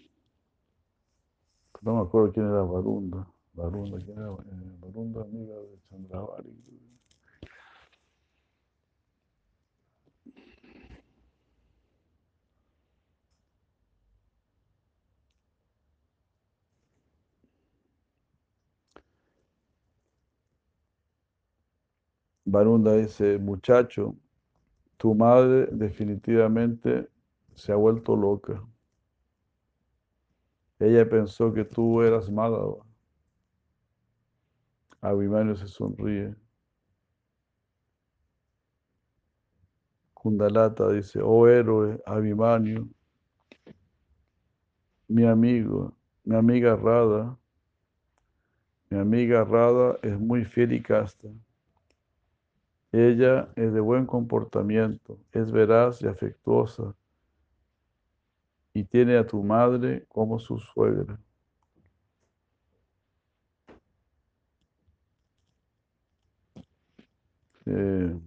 [1.83, 3.27] no me acuerdo quién era Varunda.
[3.55, 4.33] Varunda, ¿quién era?
[4.33, 6.51] Eh, Varunda, amiga de Chandravari.
[22.57, 24.17] Varunda dice, muchacho,
[24.97, 27.07] tu madre definitivamente
[27.55, 28.63] se ha vuelto loca.
[30.79, 32.83] Ella pensó que tú eras Madhava.
[35.03, 36.35] Abhimanyu se sonríe.
[40.15, 42.89] Kundalata dice, oh héroe, Abhimanyu,
[45.09, 47.37] mi amigo, mi amiga Radha,
[48.91, 51.29] mi amiga Radha es muy fiel y casta.
[52.97, 56.95] Ella es de buen comportamiento, es veraz y afectuosa
[58.73, 61.21] y tiene a tu madre como su suegra.
[67.67, 68.19] Eh,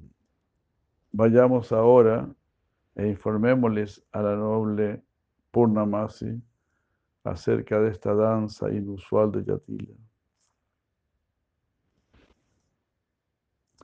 [1.14, 2.30] vayamos ahora
[2.94, 5.02] e informémosles a la noble
[5.50, 6.40] Purnamasi
[7.24, 9.96] acerca de esta danza inusual de Yatila.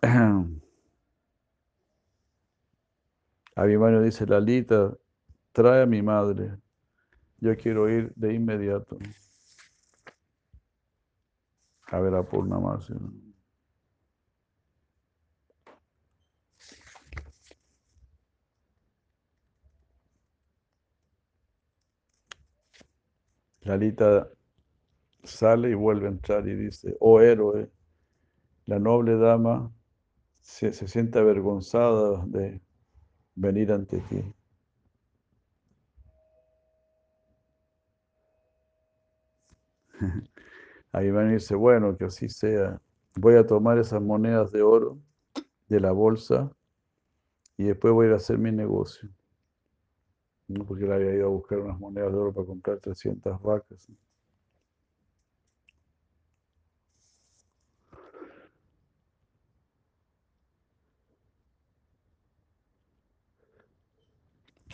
[3.55, 4.97] Abhimanyu dice, Lalita,
[5.53, 6.57] trae a mi madre.
[7.39, 8.97] Yo quiero ir de inmediato
[11.87, 12.93] a ver a Purnamasi.
[23.61, 24.29] Lalita
[25.23, 27.69] sale y vuelve a entrar y dice, oh héroe,
[28.65, 29.71] la noble dama
[30.41, 32.61] se, se siente avergonzada de
[33.35, 34.33] venir ante ti.
[40.91, 42.81] Ahí van a dice, bueno, que así sea.
[43.15, 44.97] Voy a tomar esas monedas de oro
[45.67, 46.51] de la bolsa
[47.57, 49.09] y después voy a ir a hacer mi negocio.
[50.47, 50.65] ¿no?
[50.65, 53.87] Porque él había ido a buscar unas monedas de oro para comprar 300 vacas.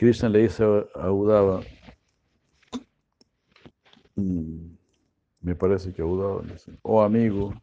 [0.02, 1.62] Krishna le dice a Udava,
[4.16, 4.76] mm,
[5.42, 7.54] me parece que Udava dice, oh amigo,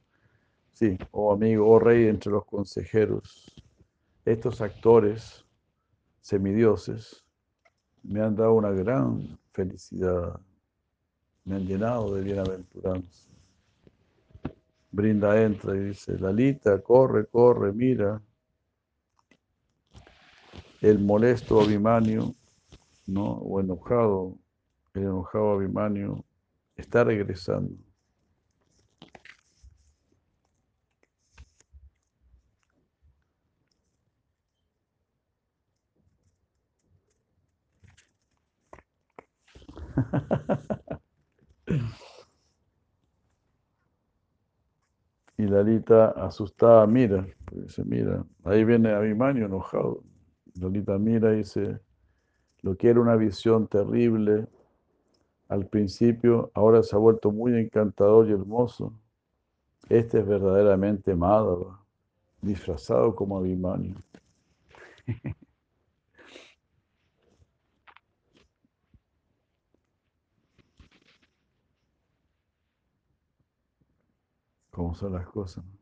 [0.73, 3.52] sí, oh amigo, oh rey entre los consejeros,
[4.24, 5.44] estos actores
[6.20, 7.24] semidioses
[8.05, 10.39] me han dado una gran felicidad,
[11.44, 13.28] me han llenado de bienaventuranza.
[14.93, 18.23] Brinda entra y dice, Lalita, corre, corre, mira,
[20.81, 22.35] el molesto Abimanio,
[23.07, 23.25] ¿no?
[23.33, 24.39] o enojado,
[24.95, 26.25] el enojado Abimanio,
[26.77, 27.75] está regresando.
[45.39, 50.03] Y Lalita asustada mira, dice, mira, ahí viene Abimanio enojado.
[50.59, 51.81] Lolita mira y dice,
[52.63, 54.49] lo que era una visión terrible
[55.49, 58.93] al principio, ahora se ha vuelto muy encantador y hermoso.
[59.89, 61.81] Este es verdaderamente Madhava,
[62.43, 63.95] disfrazado como Abhimanyu.
[74.71, 75.65] Cómo son las cosas.
[75.65, 75.73] En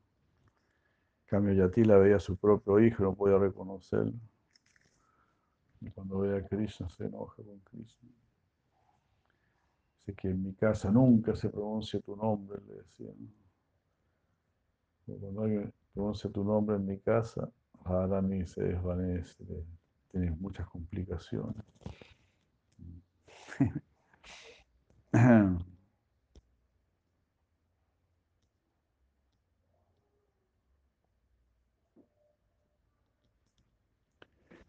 [1.27, 4.15] cambio, Yatila veía a su propio hijo, no podía reconocerlo.
[5.91, 8.09] Cuando ve a Krishna se enoja con Krishna.
[9.99, 13.11] Dice que en mi casa nunca se pronuncia tu nombre, le decía.
[15.07, 17.51] Cuando alguien pronuncia tu nombre en mi casa,
[17.85, 19.45] Harani se desvanece,
[20.11, 21.65] tienes muchas complicaciones.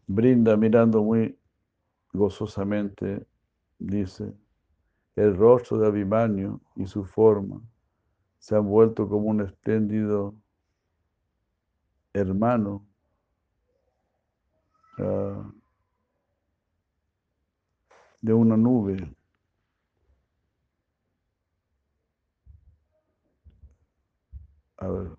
[0.08, 1.38] Brinda mirando muy
[2.14, 3.26] gozosamente,
[3.78, 4.32] dice,
[5.16, 7.60] el rostro de Abimanio y su forma
[8.38, 10.34] se han vuelto como un espléndido
[12.14, 12.86] hermano
[14.98, 15.52] uh,
[18.22, 19.14] de una nube.
[24.78, 25.17] A ver.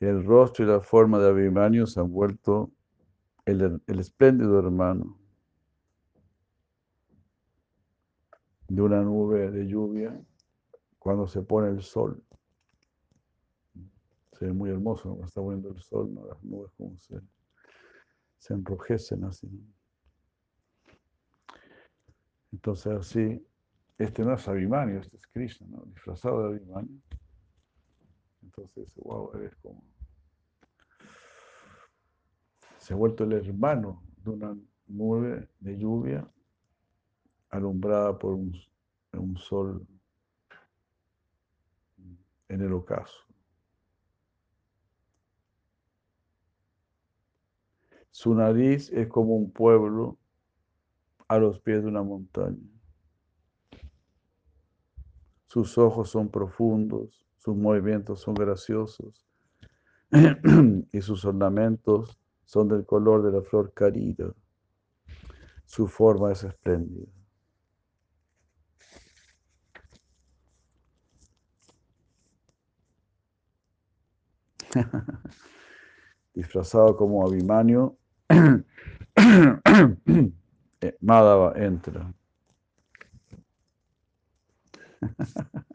[0.00, 2.70] El rostro y la forma de Abimanio se han vuelto
[3.44, 5.18] el, espléndido hermano
[8.68, 10.20] de una nube de lluvia
[10.98, 12.22] cuando se pone el sol.
[14.32, 16.26] Se ve muy hermoso cuando está poniendo el sol, ¿no?
[16.26, 17.20] las nubes como se,
[18.38, 19.48] se enrojecen así.
[22.52, 23.44] Entonces así,
[23.98, 25.82] este no es Abhimanyu, este es Krishna, ¿no?
[25.86, 27.00] disfrazado de Abhimanyu.
[28.62, 29.82] Entonces, wow, eres como...
[32.78, 34.56] Se ha vuelto el hermano de una
[34.86, 36.26] nube de lluvia
[37.50, 38.54] alumbrada por un,
[39.12, 39.86] un sol
[42.48, 43.24] en el ocaso.
[48.10, 50.18] Su nariz es como un pueblo
[51.28, 52.58] a los pies de una montaña.
[55.46, 59.24] Sus ojos son profundos, sus movimientos son graciosos
[60.92, 64.32] y sus ornamentos son del color de la flor carida.
[65.66, 67.06] Su forma es espléndida.
[76.34, 77.96] disfrazado como Abimanio,
[80.80, 82.12] eh, Madhava entra.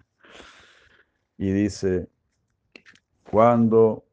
[1.44, 2.08] y dice,
[3.30, 4.06] cuando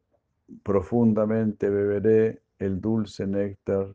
[0.65, 3.95] profundamente beberé el dulce néctar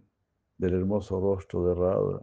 [0.58, 2.22] del hermoso rostro de Radha.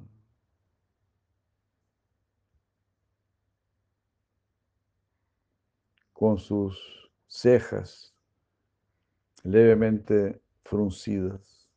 [6.14, 8.14] Con sus cejas
[9.42, 11.68] levemente fruncidas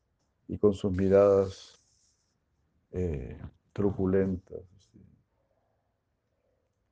[0.47, 1.83] y con sus miradas
[2.93, 3.37] eh,
[3.73, 4.63] truculentas,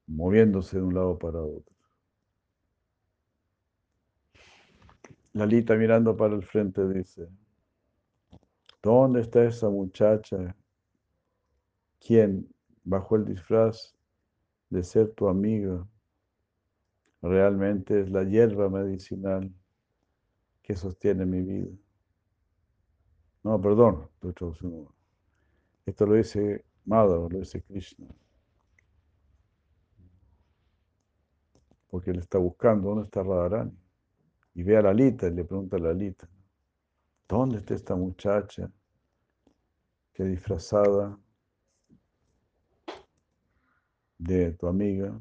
[0.07, 1.72] moviéndose de un lado para otro.
[5.33, 7.27] Lalita mirando para el frente dice,
[8.83, 10.55] ¿dónde está esa muchacha
[11.99, 12.47] quien
[12.83, 13.95] bajo el disfraz
[14.69, 15.87] de ser tu amiga
[17.21, 19.51] realmente es la hierba medicinal
[20.61, 21.71] que sostiene mi vida?
[23.41, 24.07] No, perdón,
[25.85, 28.07] Esto lo dice Madhava, lo dice Krishna.
[31.89, 33.82] Porque él está buscando dónde está Radharani.
[34.55, 36.29] Y ve a Lalita y le pregunta a Lalita,
[37.27, 38.71] ¿dónde está esta muchacha
[40.13, 41.17] que disfrazada
[44.17, 45.19] de tu amiga?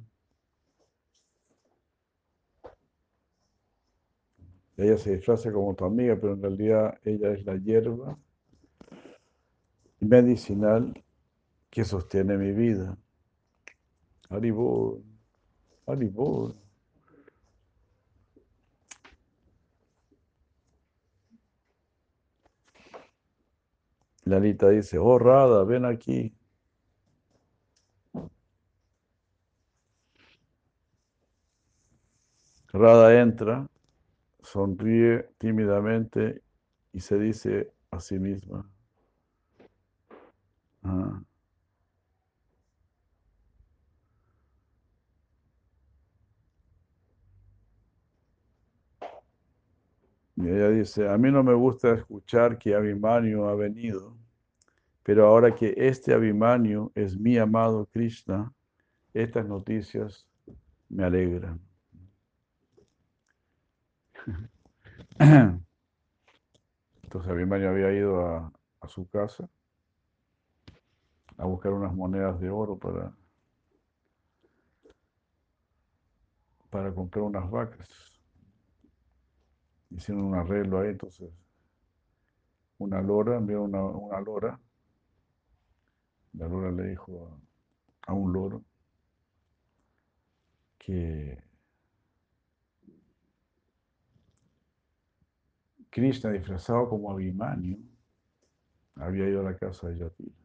[4.77, 8.19] Ella se disfraza como tu amiga, pero en realidad ella es la hierba
[10.01, 10.93] medicinal
[11.71, 12.99] que sostiene mi vida.
[14.29, 15.05] Haribol,
[15.87, 16.62] Haribol.
[24.25, 26.33] Lalita dice, oh Rada, ven aquí.
[32.73, 33.69] Rada entra,
[34.43, 36.43] sonríe tímidamente
[36.93, 38.69] y se dice a sí misma.
[40.85, 41.23] Ah,
[50.43, 54.17] Y ella dice, a mí no me gusta escuchar que Abhimanyu ha venido,
[55.05, 58.53] pero ahora que este Abhimanyu es mi amado Krishna,
[59.15, 60.27] estas noticias
[60.89, 61.61] me alegran.
[67.05, 69.49] Entonces Abhimanyu había ido a, a su casa
[71.39, 73.15] a buscar unas monedas de oro para,
[76.69, 78.12] para comprar unas vacas
[79.95, 81.31] hicieron un arreglo ahí, entonces
[82.79, 84.61] una lora, envió una, una lora,
[86.35, 87.41] la lora le dijo
[88.07, 88.65] a, un loro
[90.79, 91.43] que
[95.91, 97.79] Krishna disfrazado como Abhimanyu
[98.97, 100.37] había ido a la casa de Yatira.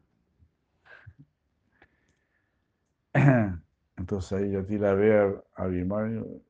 [3.96, 6.42] Entonces ahí Yatira ve a Abhimanyu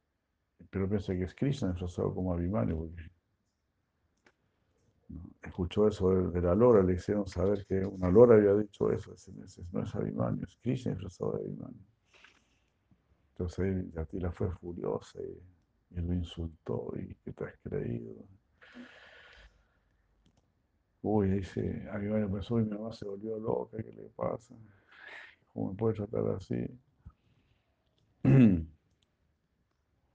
[0.71, 3.11] pero piensa que es Krishna disfrazado como Abhimanyu, porque
[5.43, 9.15] escuchó eso de, la lora, le hicieron saber que una lora había dicho eso,
[9.73, 11.85] no es Abhimanyu, es Krishna disfrazado de Abhimanyu.
[13.31, 15.41] Entonces ahí Yatila fue furiosa y,
[16.01, 18.13] lo insultó y ¿qué te has creído?
[21.01, 24.55] Uy, dice, Abhimanyu pensó y mi mamá se volvió loca, ¿qué le pasa?
[25.53, 26.67] ¿Cómo me puede tratar así?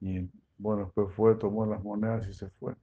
[0.01, 0.29] y
[0.63, 2.73] bueno, después fue, tomó las monedas y se fue.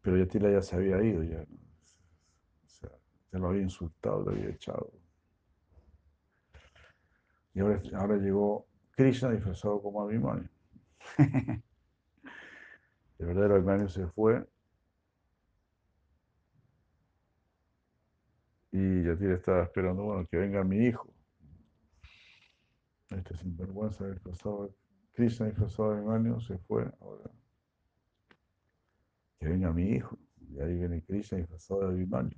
[0.00, 2.90] Pero Yatila ya se había ido, ya, o sea,
[3.32, 4.90] ya lo había insultado, lo había echado.
[7.54, 8.66] Y ahora, llegó
[8.96, 10.48] Krishna disfrazado como Abhimanyu.
[13.18, 14.42] El verdadero se fue.
[18.70, 21.12] Y Yatila estaba esperando, bueno, que venga mi hijo.
[23.16, 24.74] Este sinvergüenza disfrazado,
[25.12, 26.90] Krishna disfrazado de Abhimanyu se fue.
[27.00, 27.30] Ahora,
[29.38, 30.18] que venga mi hijo.
[30.50, 32.36] Y ahí viene Krishna disfrazado de Abhimanyu.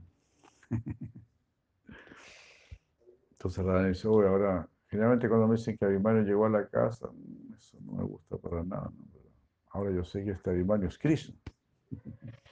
[3.33, 7.11] Entonces Radha dice, oye, ahora, generalmente cuando me dicen que Abhimanyu llegó a la casa,
[7.57, 8.91] eso no me gusta para nada.
[9.71, 11.37] ahora yo sé que este Abhimanyu es Krishna.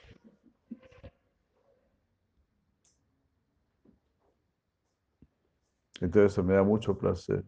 [6.01, 7.45] Entonces me da mucho placer.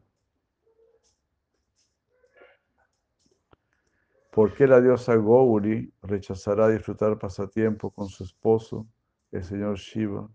[4.35, 8.85] ¿Por qué la diosa Gauri rechazará disfrutar pasatiempo con su esposo,
[9.31, 10.29] el señor Shiva?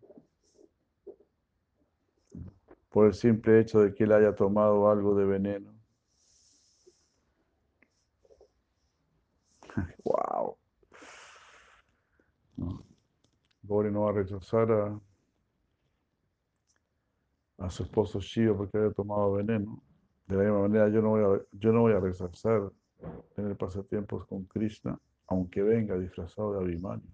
[2.89, 5.75] Por el simple hecho de que él haya tomado algo de veneno.
[10.05, 10.57] ¡Wow!
[12.57, 12.83] No.
[13.65, 14.99] Gauri no va a rechazar a,
[17.59, 19.83] a su esposo Shiva porque haya tomado veneno.
[20.27, 22.73] De la misma manera, yo no voy a, yo no voy a rechazar
[23.35, 27.09] tener pasatiempos con Krishna, aunque venga disfrazado de Abhimanyu.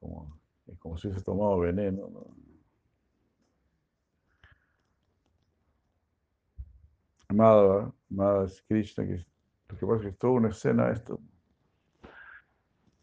[0.00, 0.38] como,
[0.78, 2.08] como si hubiese tomado veneno.
[2.08, 2.48] ¿no?
[7.30, 7.92] Madhava,
[8.44, 9.24] es Krishna, que
[9.68, 11.20] lo que pasa es que es toda una escena esto.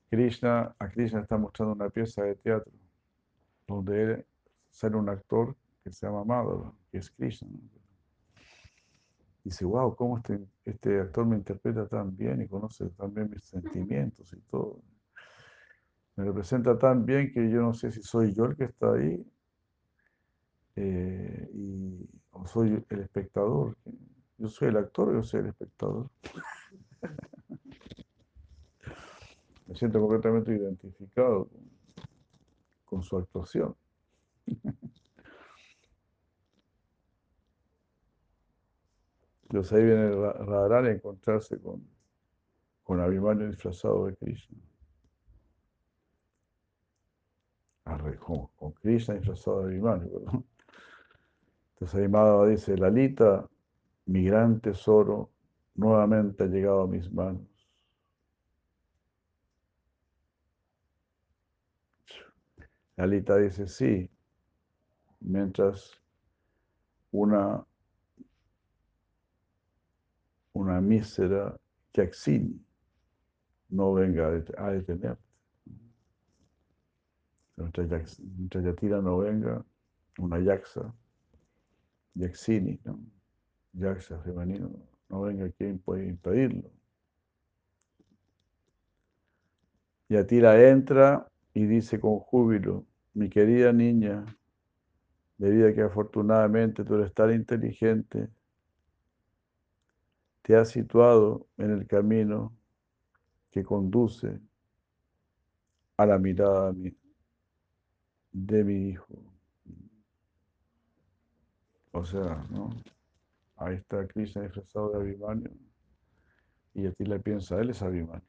[0.09, 2.71] Krishna, a Krishna está mostrando una pieza de teatro
[3.67, 4.25] donde él
[4.69, 7.49] sale un actor que se llama Madhava, que es Krishna.
[9.45, 13.43] Dice, wow, ¿cómo este, este actor me interpreta tan bien y conoce tan bien mis
[13.43, 14.81] sentimientos y todo?
[16.15, 19.23] Me representa tan bien que yo no sé si soy yo el que está ahí
[20.77, 23.77] eh, y, o soy el espectador.
[24.39, 26.09] Yo soy el actor yo soy el espectador.
[29.67, 31.69] Me siento completamente identificado con,
[32.84, 33.76] con su actuación.
[39.56, 41.82] Entonces ahí viene Radharani a encontrarse con,
[42.84, 44.57] con Abhimanyu disfrazado de Krishna.
[48.19, 50.45] Con, con Krishna disfrazado de Abhimanyu, perdón.
[51.69, 53.49] Entonces ahí Madhava dice, Lalita,
[54.07, 55.32] mi gran tesoro,
[55.76, 57.48] nuevamente ha llegado a mis manos.
[62.98, 64.11] Lalita dice, sí,
[65.22, 65.94] mientras
[67.11, 67.65] una
[70.56, 71.57] una mísera
[71.94, 72.60] Yaxini
[73.69, 74.27] no venga
[74.57, 75.22] a detenerte.
[77.57, 79.64] Mientras Yatira no venga,
[80.18, 80.94] una Yaxa,
[82.15, 82.99] Yaxini, ¿no?
[84.23, 84.72] Femenino,
[85.10, 86.69] no venga, ¿quién puede impedirlo?
[90.07, 94.26] Yatira entra y dice con júbilo, mi querida niña,
[95.38, 98.30] debido a que afortunadamente tú eres tan inteligente,
[100.45, 102.55] te has situado en el camino
[103.49, 104.39] que conduce
[105.97, 106.72] a la mirada
[108.31, 109.07] de mi hijo.
[111.93, 112.69] O sea, ¿no?
[113.55, 115.49] Ahí está Krishna disfrazado de Abhimanyu
[116.76, 118.22] y a ti le piensa, él es Abhimanyu.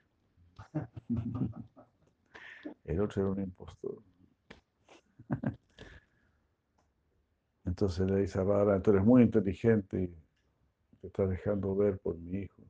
[2.84, 4.02] El otro era un impostor.
[7.66, 10.26] Entonces le dice a Radha, tú eres muy inteligente y
[11.01, 12.62] te está dejando ver por mi hijo.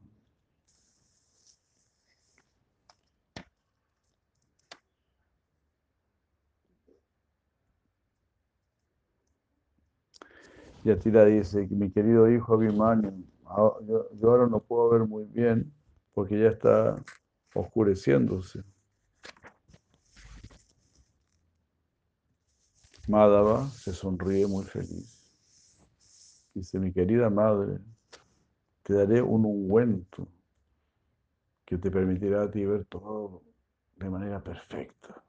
[10.85, 13.25] Y Atila dice, mi querido hijo Abhimanyu,
[13.89, 15.73] yo, yo ahora no puedo ver muy bien
[16.15, 17.03] porque ya está
[17.55, 18.63] oscureciéndose.
[23.09, 25.23] Madhava se sonríe muy feliz.
[26.55, 27.79] Dice, mi querida madre,
[28.87, 30.29] te daré un ungüento
[31.65, 33.43] que te permitirá a ti ver todo
[33.97, 35.25] de manera perfecta.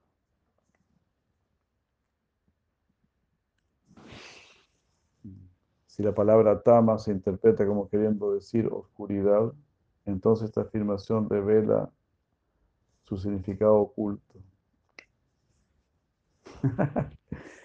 [5.88, 9.52] Si la palabra tama se interpreta como queriendo decir oscuridad,
[10.06, 11.90] entonces esta afirmación revela
[13.06, 14.36] su significado oculto.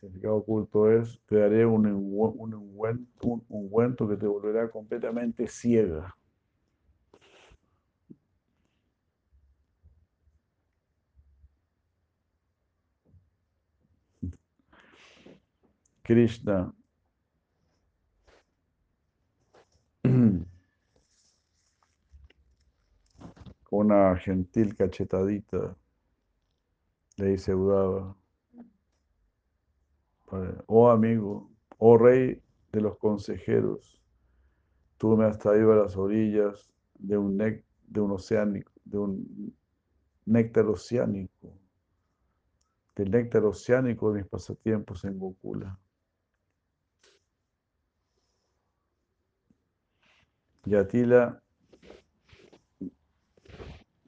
[0.00, 6.16] Significado oculto es, te daré un, un, un ungüento que te volverá completamente ciega.
[16.02, 16.72] Krishna
[23.70, 25.76] una gentil cachetadita
[27.16, 28.16] le dice Udava,
[30.66, 32.40] oh amigo, oh rey
[32.72, 34.00] de los consejeros,
[34.96, 39.56] tú me has traído a las orillas de un, de un oceánico, de un
[40.26, 41.52] néctar oceánico,
[42.94, 45.78] del néctar oceánico de mis pasatiempos en Gokula.
[50.66, 51.42] Y Atila,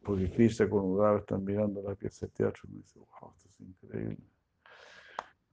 [0.03, 3.61] porque Krishna con Udava están mirando la pieza de teatro me dice, wow, esto es
[3.61, 4.32] increíble.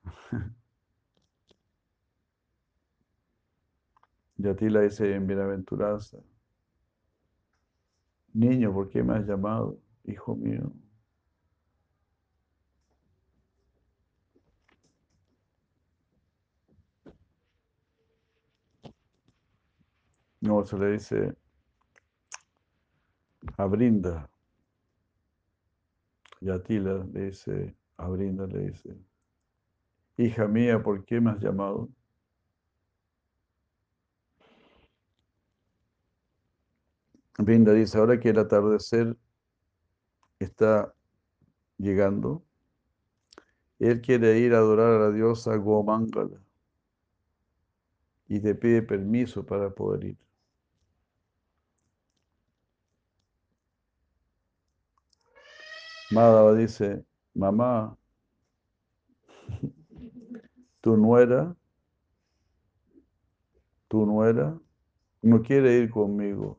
[4.37, 6.17] Yatila dice en bienaventuranza,
[8.33, 10.71] niño, ¿por qué me has llamado, hijo mío?
[20.41, 21.35] No, se le dice
[23.57, 24.29] a Brinda.
[26.41, 28.95] Yatila le dice, a Brinda le dice,
[30.23, 31.89] hija mía, ¿por qué me has llamado?
[37.37, 39.15] Brinda dice, ahora que el atardecer
[40.39, 40.93] está
[41.77, 42.43] llegando,
[43.79, 46.41] él quiere ir a adorar a la diosa Gomangala
[48.27, 50.17] y te pide permiso para poder ir.
[56.09, 57.97] Madhava dice, mamá,
[60.89, 61.55] tu nuera,
[63.87, 64.59] tu nuera,
[65.21, 66.57] no quiere ir conmigo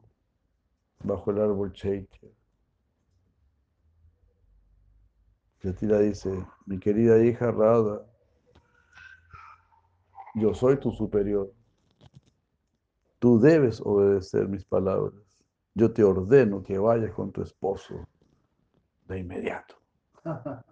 [1.03, 2.33] bajo el árbol Cheiche.
[5.65, 6.31] Yatira dice,
[6.67, 8.07] mi querida hija Rada,
[10.37, 11.53] yo soy tu superior.
[13.19, 15.21] Tú debes obedecer mis palabras.
[15.75, 18.07] Yo te ordeno que vayas con tu esposo
[19.09, 19.75] de inmediato.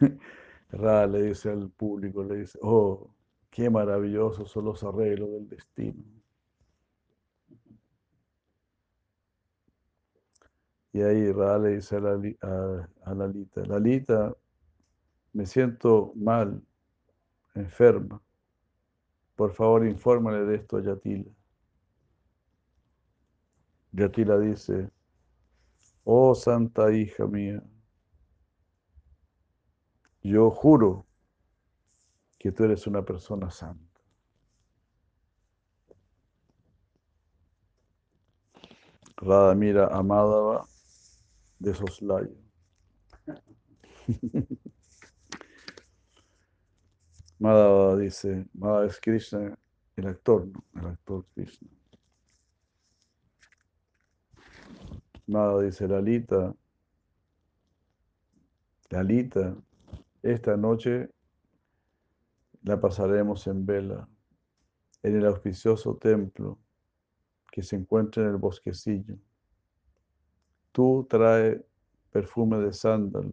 [0.70, 3.10] Ra le dice al público, le dice, oh,
[3.50, 6.02] qué maravillosos son los arreglos del destino.
[10.92, 14.36] Y ahí Ra le dice a, la, a, Lalita, Lalita,
[15.32, 16.62] me siento mal,
[17.54, 18.22] enferma.
[19.34, 21.30] Por favor, infórmale de esto a Yatila.
[23.92, 24.90] Yatila dice,
[26.04, 27.62] oh santa hija mía,
[30.26, 31.06] yo juro
[32.38, 34.00] que tú eres una persona santa.
[39.16, 40.66] Radha mira a Madhava
[41.58, 42.36] de soslayo.
[47.38, 49.56] Madhava dice, Madhava es Krishna,
[49.96, 50.48] el actor.
[50.74, 51.68] El actor Krishna.
[55.26, 56.54] Madhava dice, Lalita,
[58.90, 59.56] Lalita,
[60.32, 61.10] esta noche
[62.62, 64.08] la pasaremos en vela
[65.02, 66.58] en el auspicioso templo
[67.52, 69.16] que se encuentra en el bosquecillo.
[70.72, 71.64] Tú trae
[72.10, 73.32] perfume de sándalo.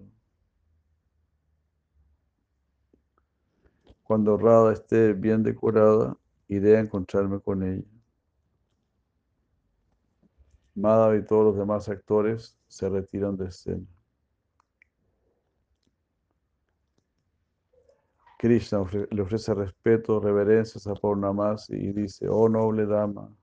[4.03, 6.15] Cuando Rada esté bien decorada,
[6.47, 7.83] iré a encontrarme con ella.
[10.75, 13.85] Madhav y todos los demás actores se retiran de escena.
[18.43, 23.33] Krishna le ofrece respeto, reverencias a Purnamasi y dice, oh noble dama,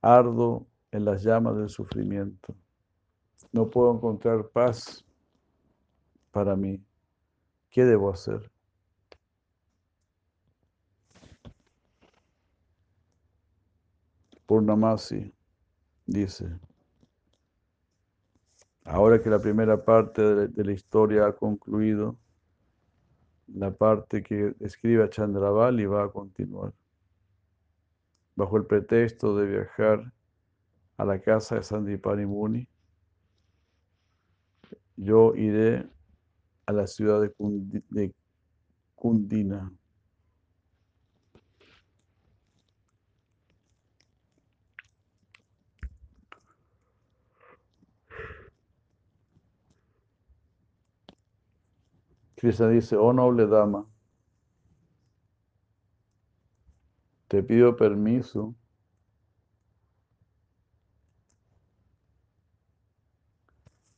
[0.00, 2.56] ardo en las llamas del sufrimiento.
[3.52, 5.04] No puedo encontrar paz
[6.30, 6.82] para mí.
[7.68, 8.50] ¿Qué debo hacer?
[14.46, 15.34] Purnamasi
[16.06, 16.48] dice,
[18.86, 22.16] ahora que la primera parte de la historia ha concluido,
[23.54, 26.72] la parte que escribe a Chandravali va a continuar.
[28.36, 30.12] Bajo el pretexto de viajar
[30.96, 32.68] a la casa de Sandipani Muni,
[34.96, 35.88] yo iré
[36.66, 38.14] a la ciudad de,
[38.94, 39.72] Kundina.
[52.38, 53.84] Krishna dice, oh noble dama,
[57.26, 58.54] te pido permiso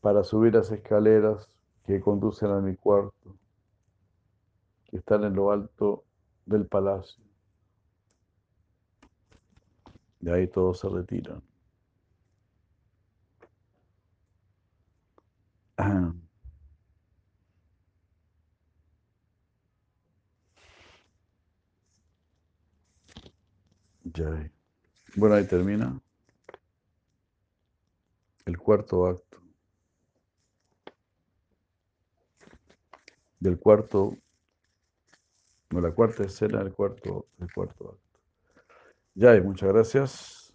[0.00, 1.54] para subir las escaleras
[1.84, 3.36] que conducen a mi cuarto,
[4.86, 6.04] que están en lo alto
[6.46, 7.22] del palacio.
[10.20, 11.42] De ahí todos se retiran.
[24.14, 24.50] Ya.
[25.14, 26.00] Bueno, ahí termina
[28.46, 29.38] el cuarto acto.
[33.38, 34.16] Del cuarto,
[35.70, 38.10] no, la cuarta escena del cuarto, del cuarto acto.
[39.14, 40.52] Ya, muchas gracias.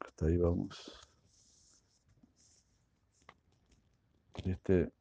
[0.00, 1.00] Hasta ahí vamos.
[4.44, 4.92] Este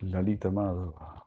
[0.00, 1.25] Lalita Madhava.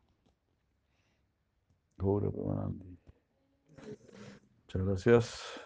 [4.67, 5.59] Muchas gracias.